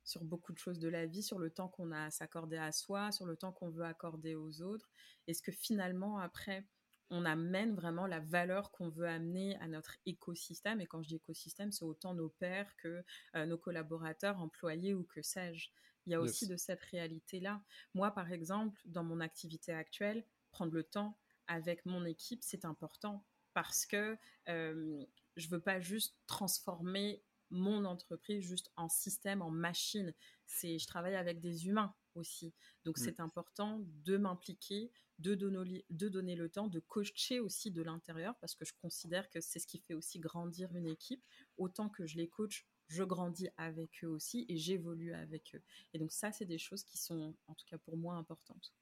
[0.04, 2.72] sur beaucoup de choses de la vie, sur le temps qu'on a à s'accorder à
[2.72, 4.90] soi, sur le temps qu'on veut accorder aux autres.
[5.28, 6.66] Est-ce que finalement, après,
[7.12, 10.80] on amène vraiment la valeur qu'on veut amener à notre écosystème.
[10.80, 13.04] Et quand je dis écosystème, c'est autant nos pairs que
[13.36, 15.68] euh, nos collaborateurs, employés ou que sais-je.
[16.06, 17.62] Il y a aussi de cette réalité-là.
[17.94, 23.24] Moi, par exemple, dans mon activité actuelle, prendre le temps avec mon équipe, c'est important
[23.52, 24.16] parce que
[24.48, 25.04] euh,
[25.36, 30.14] je veux pas juste transformer mon entreprise juste en système, en machine.
[30.46, 32.54] C'est, je travaille avec des humains aussi.
[32.84, 33.04] Donc, mmh.
[33.04, 34.90] c'est important de m'impliquer,
[35.22, 39.58] de donner, le temps, de coacher aussi de l'intérieur, parce que je considère que c'est
[39.58, 41.24] ce qui fait aussi grandir une équipe.
[41.56, 45.62] Autant que je les coach je grandis avec eux aussi et j'évolue avec eux.
[45.94, 48.74] Et donc ça, c'est des choses qui sont, en tout cas pour moi, importantes.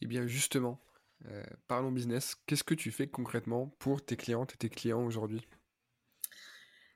[0.00, 0.80] Eh bien justement,
[1.26, 2.34] euh, parlons business.
[2.46, 5.46] Qu'est-ce que tu fais concrètement pour tes clientes et tes clients aujourd'hui?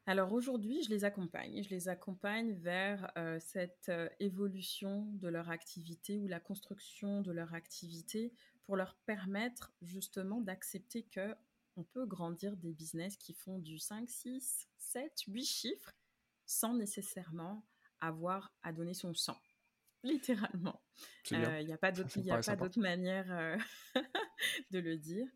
[0.04, 1.62] Alors aujourd'hui, je les accompagne.
[1.62, 7.30] Je les accompagne vers euh, cette euh, évolution de leur activité ou la construction de
[7.30, 8.32] leur activité
[8.64, 11.34] pour leur permettre justement d'accepter que
[11.76, 15.92] on peut grandir des business qui font du 5, 6, 7, 8 chiffres
[16.46, 17.64] sans nécessairement
[18.00, 19.40] avoir à donner son sang.
[20.02, 20.82] Littéralement.
[21.30, 23.56] Il n'y a pas d'autre manière
[24.72, 25.28] de le dire.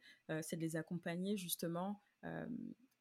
[0.42, 2.02] c'est de les accompagner justement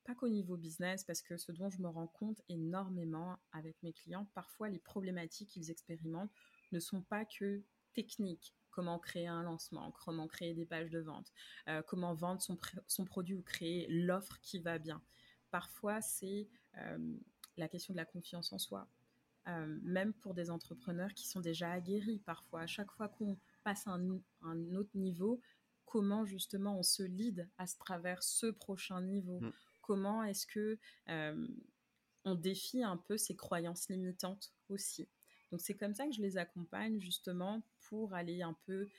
[0.06, 3.92] pas qu'au niveau business, parce que ce dont je me rends compte énormément avec mes
[3.92, 6.32] clients, parfois les problématiques qu'ils expérimentent
[6.72, 7.64] ne sont pas que
[7.94, 8.54] techniques.
[8.70, 11.32] Comment créer un lancement, comment créer des pages de vente,
[11.70, 15.02] euh, comment vendre son, produit ou créer l'offre qui va bien.
[15.50, 17.18] Parfois, c'est euh,
[17.58, 18.88] la question de la confiance en soi.
[19.48, 23.88] Euh, même pour des entrepreneurs qui sont déjà aguerris, parfois, à chaque fois qu'on passe
[23.88, 25.40] un, un autre niveau,
[25.86, 29.40] comment justement on se lead à travers ce prochain niveau?
[29.40, 29.54] Mm
[29.86, 30.78] comment est-ce que
[32.28, 35.08] on défie un peu ces croyances limitantes aussi.
[35.52, 38.90] Donc c'est comme ça que je les accompagne justement pour aller un peu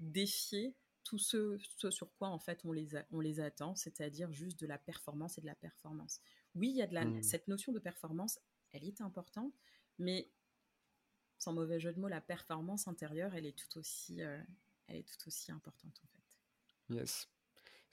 [0.00, 1.58] défier tout ce,
[1.90, 5.40] sur quoi en fait on les, on les attend, c'est-à-dire juste de la performance et
[5.40, 6.20] de la performance.
[6.54, 7.22] Oui, il y a de la, mmh.
[7.22, 8.38] cette notion de performance,
[8.72, 9.54] elle est importante,
[9.98, 10.30] mais
[11.38, 15.28] sans mauvais jeu de mots, la performance intérieure, elle est tout aussi, elle est tout
[15.28, 16.94] aussi importante en fait.
[16.94, 17.28] Yes.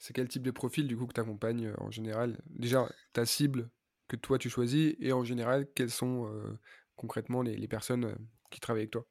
[0.00, 2.40] C'est quel type de profil du coup que tu accompagnes euh, en général?
[2.46, 3.70] Déjà, ta cible
[4.08, 6.58] que toi tu choisis et en général, quelles sont euh,
[6.96, 8.14] concrètement les, personnes euh,
[8.50, 9.06] qui travaillent avec toi?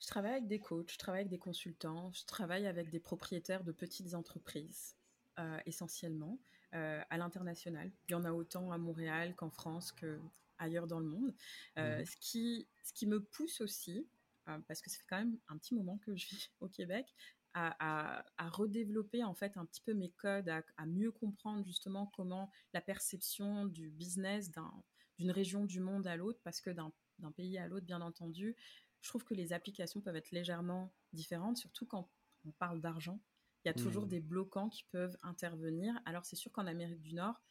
[0.00, 3.64] Je travaille avec des coachs, je travaille avec des consultants, je travaille avec des propriétaires
[3.64, 4.94] de petites entreprises
[5.66, 6.38] essentiellement
[6.72, 7.90] à l'international.
[8.08, 11.34] Il y en a autant à Montréal qu'en France qu'ailleurs dans le monde.
[11.76, 14.06] Mmh ce, qui, ce qui me pousse aussi,
[14.66, 17.14] parce que ça fait quand même un petit moment que je vis au Québec,
[17.56, 22.80] à, redévelopper en fait un petit peu mes codes, à, mieux comprendre justement comment la
[22.80, 24.50] perception du business
[25.18, 26.92] d'une région du monde à l'autre, parce que d'un
[27.32, 28.54] pays à l'autre, bien entendu,
[29.00, 32.10] je trouve que les applications peuvent être légèrement différentes, surtout quand
[32.44, 33.20] on parle d'argent.
[33.64, 34.10] Il y a toujours mmh.
[34.10, 36.00] des bloquants qui peuvent intervenir.
[36.04, 37.42] Alors c'est sûr qu'en Amérique du Nord,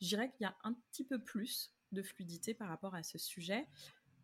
[0.00, 3.18] je dirais qu'il y a un petit peu plus de fluidité par rapport à ce
[3.18, 3.66] sujet,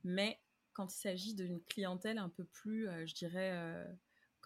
[0.05, 0.39] mais
[0.75, 3.85] quand il s'agit d'une clientèle un peu plus, euh, je dirais, euh,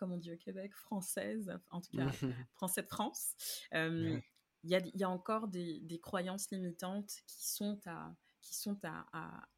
[0.03, 2.11] comme on dit au Québec, française, en tout cas
[2.55, 3.37] français de France,
[3.73, 4.21] il
[4.65, 9.07] y, a, encore des, croyances limitantes qui sont à qui sont à,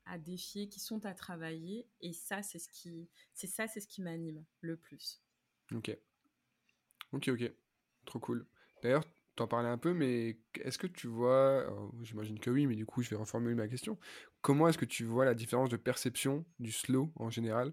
[0.04, 3.88] à, défier, qui sont à travailler, et ça, c'est ce qui, c'est ça, c'est ce
[3.88, 5.22] qui m'anime le plus.
[5.72, 5.96] Ok,
[7.12, 7.52] ok, ok,
[8.04, 8.46] trop cool.
[8.82, 9.04] D'ailleurs,
[9.36, 11.66] t'en parlais un peu, mais est-ce que tu vois,
[12.02, 13.98] j'imagine que oui, mais du coup, je vais reformuler ma question.
[14.42, 17.72] Comment est-ce que tu vois la différence de perception du slow en général?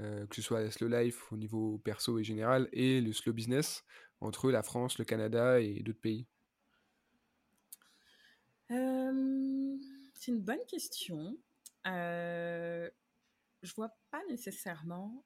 [0.00, 3.32] Euh, que ce soit la slow life au niveau perso et général, et le slow
[3.32, 3.84] business
[4.20, 6.26] entre la France, le Canada et d'autres pays
[8.70, 9.76] euh,
[10.14, 11.36] C'est une bonne question.
[11.86, 12.90] Euh,
[13.62, 15.24] je vois pas nécessairement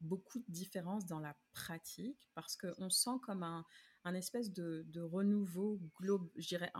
[0.00, 3.64] beaucoup de différences dans la pratique parce qu'on sent comme un,
[4.04, 6.72] un espèce de, de renouveau globe, je dirais,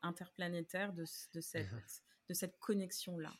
[0.00, 1.68] interplanétaire de, de cette,
[2.28, 3.32] de cette connexion-là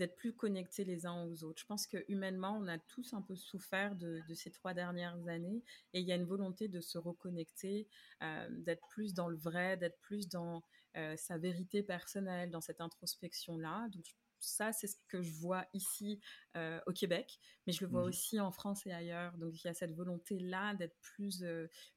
[0.00, 1.60] d'être plus connectés les uns aux autres.
[1.60, 5.62] Je pense que humainement, on a tous un peu souffert de, ces trois dernières années
[5.92, 7.86] et il y a une volonté de se reconnecter,
[8.22, 10.64] euh, d'être plus dans le vrai, d'être plus dans
[10.96, 13.88] euh, sa vérité personnelle, dans cette introspection-là.
[13.90, 14.06] Donc,
[14.38, 16.18] ça, c'est ce que je vois ici
[16.56, 19.36] euh, au Québec, mais je le vois mmh aussi en France et ailleurs.
[19.36, 21.44] Donc, il y a cette volonté-là d'être plus,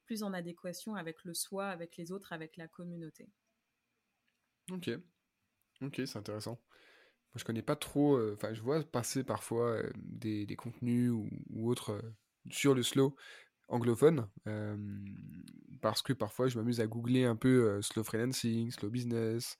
[0.03, 3.29] plus en adéquation avec le soi, avec les autres, avec la communauté.
[4.71, 4.89] Ok,
[5.81, 6.59] ok, c'est intéressant.
[7.33, 8.15] Moi, je connais pas trop.
[8.15, 12.01] Euh, enfin, je vois passer parfois euh, des, des, contenus ou, ou autres euh,
[12.51, 13.15] sur le slow
[13.69, 14.27] anglophone
[15.81, 19.57] parce que parfois je m'amuse à googler un peu slow freelancing, slow business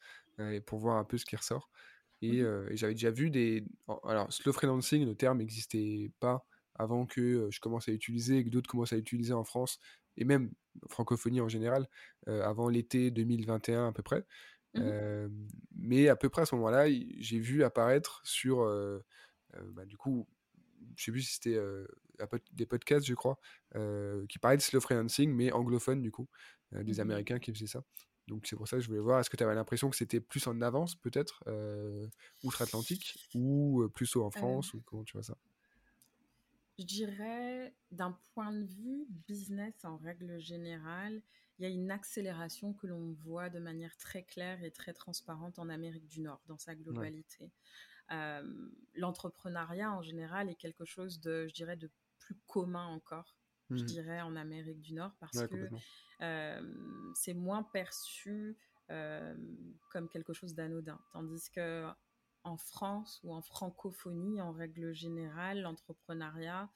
[0.66, 1.72] pour voir un peu ce qui ressort.
[2.22, 3.64] Et, et j'avais déjà vu des.
[4.04, 8.50] Alors, slow freelancing, le terme n'existait pas avant que je commence à l'utiliser et que
[8.50, 9.80] d'autres commencent à l'utiliser en France
[10.18, 10.52] et même
[10.90, 11.88] francophonie en général,
[12.28, 14.26] avant l'été 2021 à peu près.
[14.76, 15.08] Mmh
[15.76, 16.86] mais à peu près à ce moment-là,
[17.20, 18.66] j'ai vu apparaître sur,
[19.74, 20.28] bah, du coup,
[20.96, 21.60] je sais plus si c'était
[22.54, 23.40] des podcasts, je crois,
[24.30, 26.30] qui parlaient de slow freelancing, mais anglophone du coup,
[26.72, 27.84] des mmh Américains qui faisaient ça.
[28.28, 30.22] Donc c'est pour ça que je voulais voir, est-ce que tu avais l'impression que c'était
[30.22, 31.44] plus en avance peut-être,
[32.44, 35.38] outre-Atlantique, ou plus haut en France, ou comment tu vois ça?
[36.80, 41.22] Je dirais, d'un point de vue business en règle générale,
[41.60, 45.60] il y a une accélération que l'on voit de manière très claire et très transparente
[45.60, 47.52] en Amérique du Nord dans sa globalité.
[48.12, 51.89] Euh, l'entrepreneuriat en général est quelque chose de, je dirais, de
[52.20, 53.38] plus commun encore,
[53.70, 53.86] je mmh.
[53.86, 55.70] dirais, en Amérique du Nord parce que
[56.22, 58.58] euh, c'est moins perçu
[58.89, 59.36] euh,
[59.92, 61.00] comme quelque chose d'anodin.
[61.12, 61.88] Tandis que
[62.44, 66.70] en France ou en francophonie, en règle générale, l'entrepreneuriat,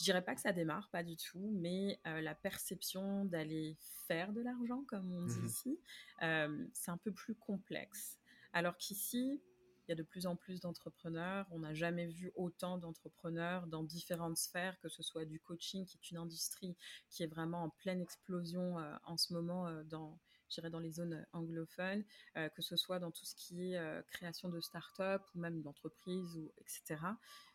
[0.00, 3.76] je dirais pas que ça démarre, pas du tout, mais euh, la perception d'aller
[4.08, 5.80] faire de l'argent, comme on dit mmh ici,
[6.22, 8.18] euh, c'est un peu plus complexe.
[8.54, 9.42] Alors qu'ici,
[9.86, 11.46] il y a de plus en plus d'entrepreneurs.
[11.50, 15.98] On n'a jamais vu autant d'entrepreneurs dans différentes sphères, que ce soit du coaching, qui
[15.98, 16.76] est une industrie
[17.10, 20.18] qui est vraiment en pleine explosion euh, en ce moment dans
[20.50, 22.04] je dans les zones anglophones,
[22.36, 25.62] euh, que ce soit dans tout ce qui est euh, création de start-up ou même
[25.62, 27.00] d'entreprises, ou, etc.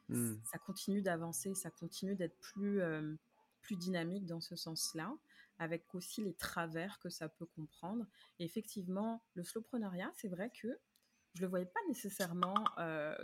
[0.10, 0.36] Hmm.
[0.52, 3.16] Ça continue d'avancer, ça continue d'être plus, euh,
[3.62, 5.14] plus dynamique dans ce sens-là,
[5.58, 8.06] avec aussi les travers que ça peut comprendre.
[8.40, 10.80] Effectivement, le slowpreneuriat, c'est vrai que
[11.34, 12.56] je ne le voyais pas nécessairement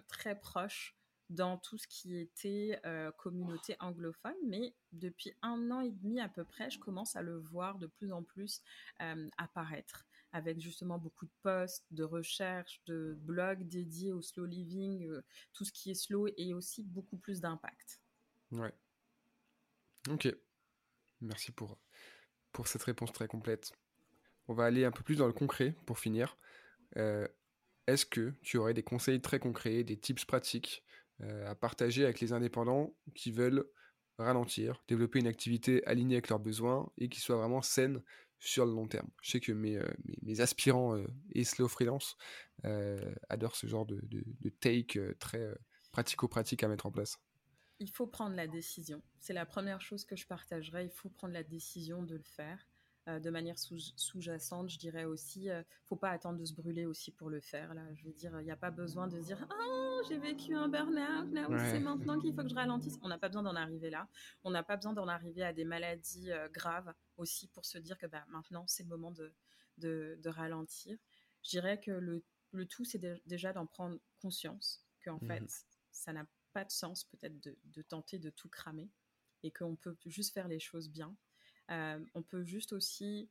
[0.08, 0.96] très proche
[1.32, 6.28] dans tout ce qui était euh, communauté anglophone, mais depuis un an et demi à
[6.28, 8.62] peu près, je commence à le voir de plus en plus
[9.02, 15.06] euh, apparaître, avec justement beaucoup de posts, de recherches, de blogs dédiés au slow living,
[15.08, 18.00] euh, tout ce qui est slow, et aussi beaucoup plus d'impact.
[18.52, 18.74] Ouais.
[20.10, 20.34] Ok.
[21.22, 21.78] Merci pour,
[22.52, 23.74] pour cette réponse très complète.
[24.48, 26.38] On va aller un peu plus dans le concret pour finir.
[27.88, 30.84] Est-ce que tu aurais des conseils très concrets, des tips pratiques
[31.22, 33.65] euh, à partager avec les indépendants qui veulent
[34.17, 38.02] ralentir, développer une activité alignée avec leurs besoins et qui soit vraiment saine
[38.41, 39.08] sur le long terme.
[39.21, 39.88] Je sais que mes, euh,
[40.23, 42.17] mes, aspirants euh, et slow freelance
[43.30, 45.49] adorent ce genre de, de take très
[45.91, 47.17] pratico-pratique à mettre en place.
[47.80, 49.01] Il faut prendre la décision.
[49.19, 50.86] C'est la première chose que je partagerai.
[50.86, 52.67] Il faut prendre la décision de le faire.
[53.08, 56.86] Euh, de manière sous-jacente, je dirais aussi, ne euh, faut pas attendre de se brûler
[56.86, 57.73] aussi pour le faire.
[57.73, 60.67] Là, je veux dire, il n'y a pas besoin de dire, oh, j'ai vécu un
[60.67, 62.99] burn-out, là, c'est maintenant qu'il faut que je ralentisse.
[63.01, 64.08] On n'a pas besoin d'en arriver là.
[64.43, 67.97] On n'a pas besoin d'en arriver à des maladies euh, graves aussi pour se dire
[67.97, 69.34] que bah, maintenant c'est le moment de,
[69.77, 70.97] de, ralentir.
[71.43, 76.13] Je dirais que le, le tout, c'est déjà d'en prendre conscience qu'en mmh fait, ça
[76.13, 78.89] n'a pas de sens peut-être de, de tenter de tout cramer
[79.43, 81.15] et qu'on peut juste faire les choses bien.
[81.71, 83.29] Euh, on peut juste aussi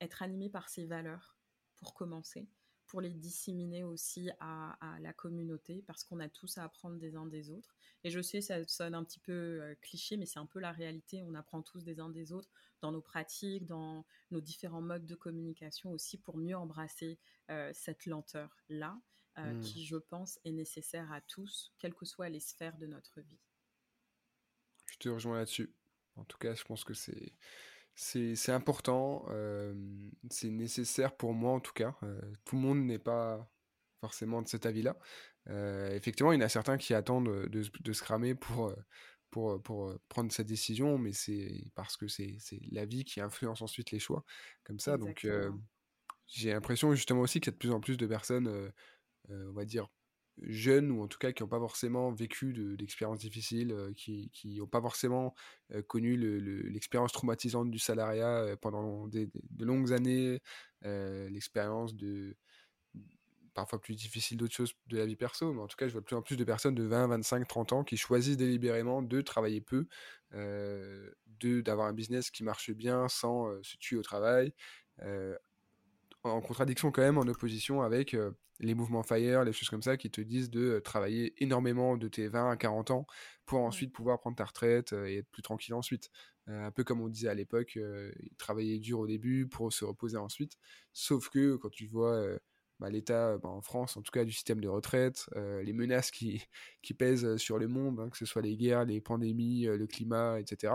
[0.00, 1.36] être animé par ses valeurs
[1.76, 2.48] pour commencer,
[2.86, 7.26] pour les disséminer aussi à, la communauté, parce qu'on a tous à apprendre des uns
[7.26, 7.76] des autres.
[8.04, 10.72] Et je sais, ça sonne un petit peu euh, cliché, mais c'est un peu la
[10.72, 11.22] réalité.
[11.22, 12.48] On apprend tous des uns des autres
[12.80, 17.18] dans nos pratiques, dans nos différents modes de communication aussi, pour mieux embrasser
[17.50, 19.00] euh, cette lenteur-là,
[19.36, 19.60] hmm.
[19.60, 23.40] qui, je pense, est nécessaire à tous, quelles que soient les sphères de notre vie.
[24.86, 25.74] Je te rejoins là-dessus.
[26.14, 27.32] En tout cas, je pense que c'est
[27.98, 29.74] c'est important, euh,
[30.30, 31.96] c'est nécessaire pour moi en tout cas.
[32.02, 33.50] Euh, tout le monde n'est pas
[34.00, 34.98] forcément de cet avis-là.
[35.48, 38.74] Euh, effectivement, il y en a certains qui attendent de, de se cramer pour,
[39.30, 42.36] pour, pour prendre cette décision, mais c'est parce que c'est
[42.70, 44.24] la vie qui influence ensuite les choix,
[44.62, 44.98] comme ça.
[44.98, 45.26] Donc,
[46.26, 48.72] j'ai l'impression justement aussi qu'il y a de plus en plus de personnes,
[49.30, 49.88] on va dire,
[50.42, 54.66] jeunes ou en tout cas qui n'ont pas forcément vécu d'expériences difficiles, euh, qui n'ont
[54.66, 55.34] pas forcément
[55.72, 56.16] euh, connu
[56.70, 60.40] l'expérience traumatisante du salariat euh, pendant de longues années,
[60.82, 62.36] l'expérience de
[63.54, 66.02] parfois plus difficile d'autres choses de la vie perso, mais en tout cas je vois
[66.02, 69.20] de plus en plus de personnes de 20, 25, 30 ans qui choisissent délibérément de
[69.22, 69.88] travailler peu,
[70.32, 74.52] de d'avoir un business qui marche bien sans se tuer au travail,
[76.26, 79.96] en contradiction quand même, en opposition avec euh, les mouvements FIRE, les choses comme ça,
[79.96, 83.06] qui te disent de euh, travailler énormément de tes 20 à 40 ans
[83.44, 86.10] pour ensuite pouvoir prendre ta retraite euh, et être plus tranquille ensuite.
[86.48, 87.78] un peu comme on disait à l'époque,
[88.38, 90.52] travailler dur au début pour se reposer ensuite.
[90.92, 92.24] Sauf que quand tu vois
[92.78, 96.40] bah, l'état bah, en France, en tout cas du système de retraite, les menaces qui,
[96.82, 100.38] qui pèsent sur le monde, hein, que ce soit les guerres, les pandémies, le climat,
[100.38, 100.74] etc.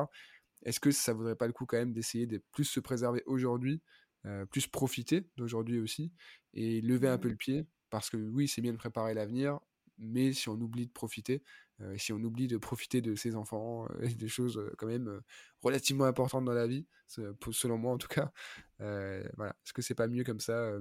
[0.64, 3.82] Est-ce que ça vaudrait pas le coup quand même d'essayer de plus se préserver aujourd'hui
[4.26, 6.12] euh, plus profiter d'aujourd'hui aussi
[6.54, 7.32] et lever un peu mmh.
[7.32, 9.60] le pied parce que oui, c'est bien de préparer l'avenir,
[9.98, 11.44] mais si on oublie de profiter,
[11.82, 15.22] euh, si on oublie de profiter de ses enfants euh, et des choses quand même
[15.62, 18.32] relativement importantes dans la vie, selon moi en tout cas,
[18.80, 20.72] voilà, est-ce que c'est pas mieux comme ça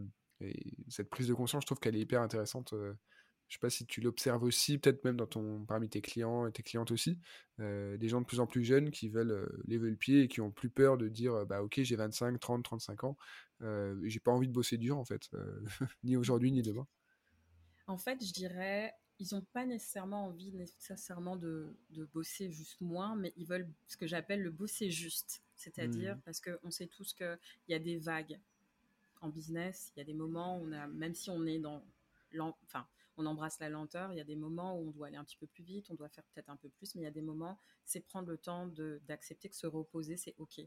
[0.42, 2.74] et cette prise de conscience, je trouve qu'elle est hyper intéressante
[3.50, 6.52] je sais pas si tu l'observes aussi, peut-être même dans ton, parmi tes clients et
[6.52, 7.18] tes clientes aussi,
[7.58, 10.28] euh, des gens de plus en plus jeunes qui veulent euh, lever le pied et
[10.28, 13.16] qui ont plus peur de dire bah ok j'ai 25, 30, 35 ans,
[14.04, 15.28] j'ai pas envie de bosser dur en fait,
[16.04, 16.86] ni aujourd'hui ni demain.
[17.86, 23.14] En fait, je dirais ils n'ont pas nécessairement envie nécessairement de, de, bosser juste moins,
[23.16, 25.42] mais ils veulent ce que j'appelle le bosser juste.
[25.56, 26.20] C'est-à-dire, mmh.
[26.24, 27.38] parce qu'on sait tous qu'il
[27.68, 28.40] y a des vagues
[29.20, 31.82] en business, il y a des moments où on a, même si on est dans,
[32.64, 32.86] enfin,
[33.20, 35.36] on embrasse la lenteur, il y a des moments où on doit aller un petit
[35.36, 37.22] peu plus vite, on doit faire peut-être un peu plus, mais il y a des
[37.22, 38.70] moments, c'est prendre le temps
[39.06, 40.60] d'accepter que se reposer, c'est OK.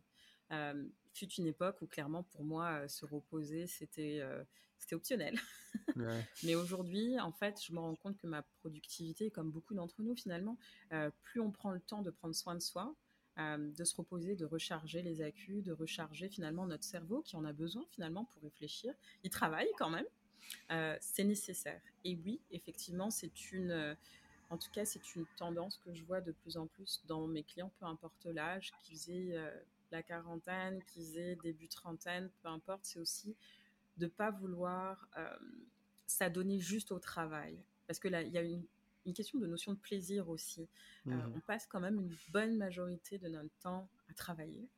[0.52, 4.44] Euh, fut une époque où clairement, pour moi, euh, se reposer, c'était euh,
[4.84, 5.40] c'était optionnel.
[6.44, 10.16] mais aujourd'hui, en fait, je me rends compte que ma productivité, comme beaucoup d'entre nous
[10.16, 10.58] finalement,
[10.92, 12.94] euh, plus on prend le temps de prendre soin de soi,
[13.40, 17.46] euh, de se reposer, de recharger les accus, de recharger finalement notre cerveau qui en
[17.46, 18.94] a besoin finalement pour réfléchir.
[19.24, 20.06] Il travaille quand même,
[20.72, 21.82] euh, c'est nécessaire.
[22.04, 23.96] Et oui, effectivement, c'est une, euh,
[24.50, 27.44] en tout cas, c'est une tendance que je vois de plus en plus dans mes
[27.44, 29.54] clients, peu importe l'âge, qu'ils aient
[29.92, 33.36] la quarantaine, qu'ils aient début trentaine, peu importe, c'est aussi
[33.98, 35.08] de pas vouloir
[36.06, 37.58] s'adonner juste au travail.
[37.88, 38.64] Parce que là, il y a une
[39.06, 40.68] une question de notion de plaisir aussi.
[41.08, 44.70] Euh, mmh on passe quand même une bonne majorité de notre temps à travailler,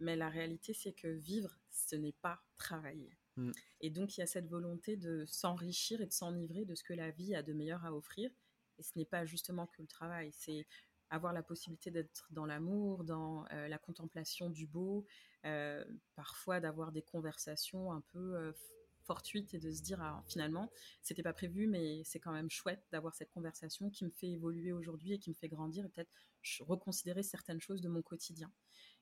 [0.00, 3.10] mais la réalité, c'est que vivre, ce n'est pas travailler.
[3.36, 3.52] Mmh.
[3.80, 6.94] Et donc, il y a cette volonté de s'enrichir et de s'enivrer de ce que
[6.94, 8.30] la vie a de meilleur à offrir.
[8.78, 10.66] Et ce n'est pas justement que le travail, c'est
[11.10, 15.06] avoir la possibilité d'être dans l'amour, dans euh, la contemplation du beau,
[15.44, 15.84] euh,
[16.14, 18.52] parfois d'avoir des conversations un peu
[19.06, 20.70] fortuite et de se dire ah, finalement
[21.00, 24.72] c'était pas prévu mais c'est quand même chouette d'avoir cette conversation qui me fait évoluer
[24.72, 26.12] aujourd'hui et qui me fait grandir et peut-être
[26.60, 28.52] reconsidérer certaines choses de mon quotidien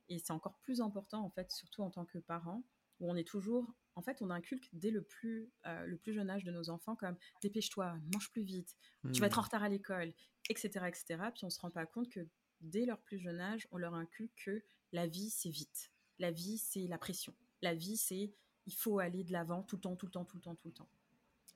[0.07, 2.63] et c'est encore plus important en fait surtout en tant que parent
[2.99, 6.29] où on est toujours en fait on inculque dès le plus euh, le plus jeune
[6.29, 8.75] âge de nos enfants comme dépêche-toi mange plus vite
[9.13, 9.45] tu vas être en mmh.
[9.45, 10.13] retard à l'école
[10.49, 12.27] etc etc puis on se rend pas compte que
[12.61, 16.57] dès leur plus jeune âge on leur inculque que la vie c'est vite la vie
[16.57, 18.33] c'est la pression la vie c'est
[18.67, 20.67] il faut aller de l'avant tout le temps, tout le temps, tout le temps, tout
[20.67, 20.89] le temps.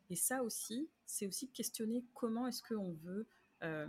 [0.09, 3.27] Et ça aussi, c'est aussi questionner comment est-ce qu'on veut
[3.63, 3.87] euh,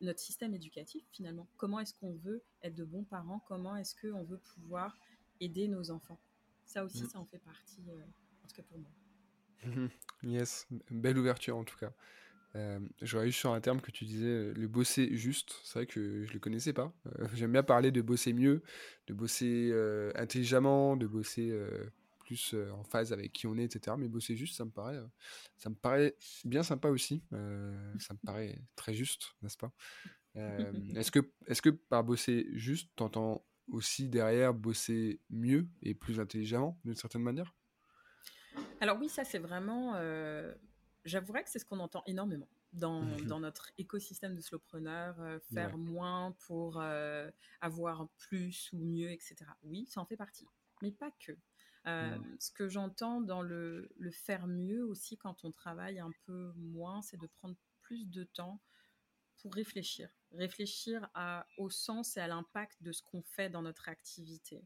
[0.00, 1.48] notre système éducatif finalement.
[1.56, 3.40] Comment est-ce qu'on veut être de bons parents?
[3.46, 4.96] Comment est-ce qu'on veut pouvoir
[5.40, 6.20] aider nos enfants
[6.64, 7.08] Ça aussi, mm.
[7.08, 8.02] ça en fait partie, euh,
[8.44, 8.90] en tout cas pour moi.
[10.22, 11.92] yes, belle ouverture en tout cas.
[12.56, 15.60] Euh, J'aurais eu sur un terme que tu disais, euh, le bosser juste.
[15.64, 16.92] C'est vrai que je le connaissais pas.
[17.06, 18.62] Euh, j'aime bien parler de bosser mieux,
[19.06, 21.52] de bosser euh, intelligemment, de bosser
[22.18, 23.96] plus en phase avec qui on est, etc.
[23.98, 25.00] Mais bosser juste, ça me paraît,
[25.56, 26.14] ça me paraît
[26.44, 27.22] bien sympa aussi.
[27.30, 29.72] ça me paraît très juste, n'est-ce pas?
[30.94, 31.18] Est-ce que,
[31.48, 37.22] est que par bosser juste, t'entends aussi derrière bosser mieux et plus intelligemment, d'une certaine
[37.22, 37.54] manière?
[38.80, 39.94] Alors oui, ça c'est vraiment
[41.08, 45.38] j'avouerais que c'est ce qu'on entend énormément dans, mmh dans, notre écosystème de slowpreneurs, euh,
[45.52, 49.36] faire moins pour euh, avoir plus ou mieux, etc.
[49.62, 50.46] Oui, ça en fait partie,
[50.82, 51.32] mais pas que.
[51.86, 52.36] Euh, mmh.
[52.38, 57.00] Ce que j'entends dans le, le, faire mieux aussi quand on travaille un peu moins,
[57.02, 58.60] c'est de prendre plus de temps
[59.38, 60.10] pour réfléchir.
[60.32, 64.64] Réfléchir à, au sens et à l'impact de ce qu'on fait dans notre activité.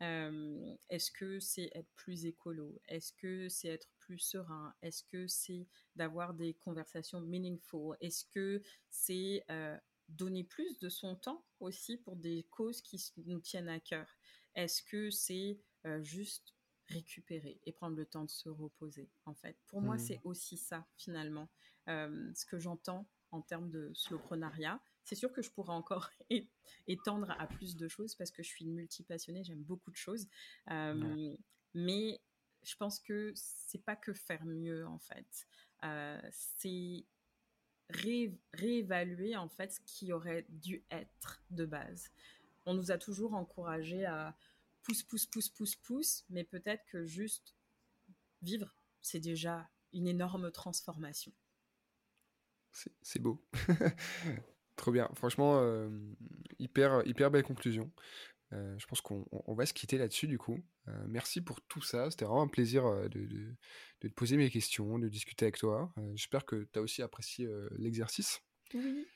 [0.00, 2.80] Est-ce que c'est être plus écolo?
[2.86, 4.74] Est-ce que c'est être plus serein?
[4.80, 5.66] Est-ce que c'est
[5.96, 7.96] d'avoir des conversations meaningful?
[8.00, 9.76] Est-ce que c'est euh,
[10.08, 14.08] donner plus de son temps aussi pour des causes qui nous tiennent à cœur?
[14.54, 16.54] Est-ce que c'est euh, juste
[16.86, 19.58] récupérer et prendre le temps de se reposer en fait?
[19.66, 20.00] Pour moi, mmh.
[20.00, 21.48] c'est aussi ça finalement.
[21.86, 26.10] ce que j'entends en termes de slowprenariat, c'est sûr que je pourrais encore
[26.86, 30.28] étendre à plus de choses parce que je suis une multipassionnée, j'aime beaucoup de choses.
[30.70, 31.34] Euh,
[31.74, 32.20] mais
[32.62, 35.46] je pense que c'est pas que faire mieux en fait.
[35.84, 37.04] Euh, c'est
[37.90, 42.10] réévaluer en fait ce qui aurait dû être de base.
[42.66, 44.36] On nous a toujours encouragé à
[44.82, 47.54] pousse, pousse, pousse, pousse, pousse, mais peut-être que juste
[48.42, 51.32] vivre, c'est déjà une énorme transformation.
[53.02, 53.44] C'est beau.
[54.76, 55.10] Trop bien.
[55.14, 55.88] Franchement, euh,
[56.58, 57.90] hyper, hyper belle conclusion.
[58.52, 60.58] Euh, je pense qu'on va se quitter là-dessus du coup.
[60.86, 62.10] Euh, merci pour tout ça.
[62.10, 63.56] C'était vraiment un plaisir de, de,
[64.00, 65.92] te poser mes questions, de discuter avec toi.
[66.14, 68.40] J'espère que tu as aussi apprécié l'exercice.
[68.72, 69.06] Oui.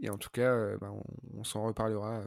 [0.00, 0.92] Et en tout cas, bah,
[1.34, 2.24] on, s'en reparlera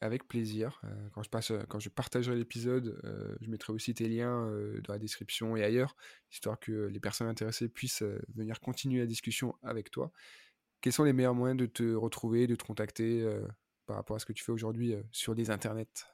[0.00, 0.80] avec plaisir.
[1.12, 3.00] quand, je passe, quand je partagerai l'épisode,
[3.40, 4.50] je mettrai aussi tes liens
[4.82, 5.96] dans la description et ailleurs,
[6.30, 8.02] histoire que les personnes intéressées puissent
[8.34, 10.12] venir continuer la discussion avec toi.
[10.80, 13.46] Quels sont les meilleurs moyens de te retrouver, de te contacter euh,
[13.86, 16.06] par rapport à ce que tu fais aujourd'hui euh, sur les internets?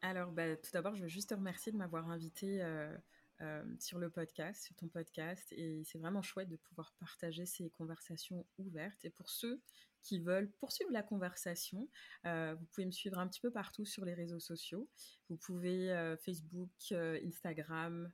[0.00, 4.10] Alors, bah, tout d'abord, je veux juste te remercier de m'avoir invité euh, sur le
[4.10, 5.52] podcast, sur ton podcast.
[5.52, 9.04] Et c'est vraiment chouette de pouvoir partager ces conversations ouvertes.
[9.04, 9.62] Et pour ceux
[10.04, 11.88] qui veulent poursuivre la conversation,
[12.24, 14.88] vous pouvez me suivre un petit peu partout sur les réseaux sociaux.
[15.28, 18.12] Vous pouvez Facebook, Instagram,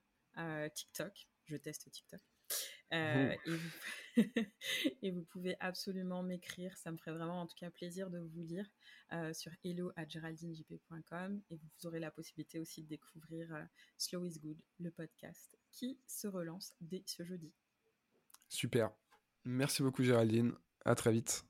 [0.74, 1.28] TikTok.
[1.46, 2.22] Je teste TikTok.
[2.92, 3.34] Euh,
[5.02, 5.22] et, vous...
[5.22, 6.76] pouvez absolument m'écrire.
[6.76, 8.68] Ça me ferait vraiment en tout cas plaisir de vous lire
[9.12, 13.64] euh, sur hello@geraldinejp.com et vous aurez la possibilité aussi de découvrir euh,
[13.96, 17.52] Slow is Good, le podcast qui se relance dès ce jeudi.
[18.48, 18.90] Super.
[19.44, 20.54] Merci beaucoup Géraldine.
[20.84, 21.49] À très vite.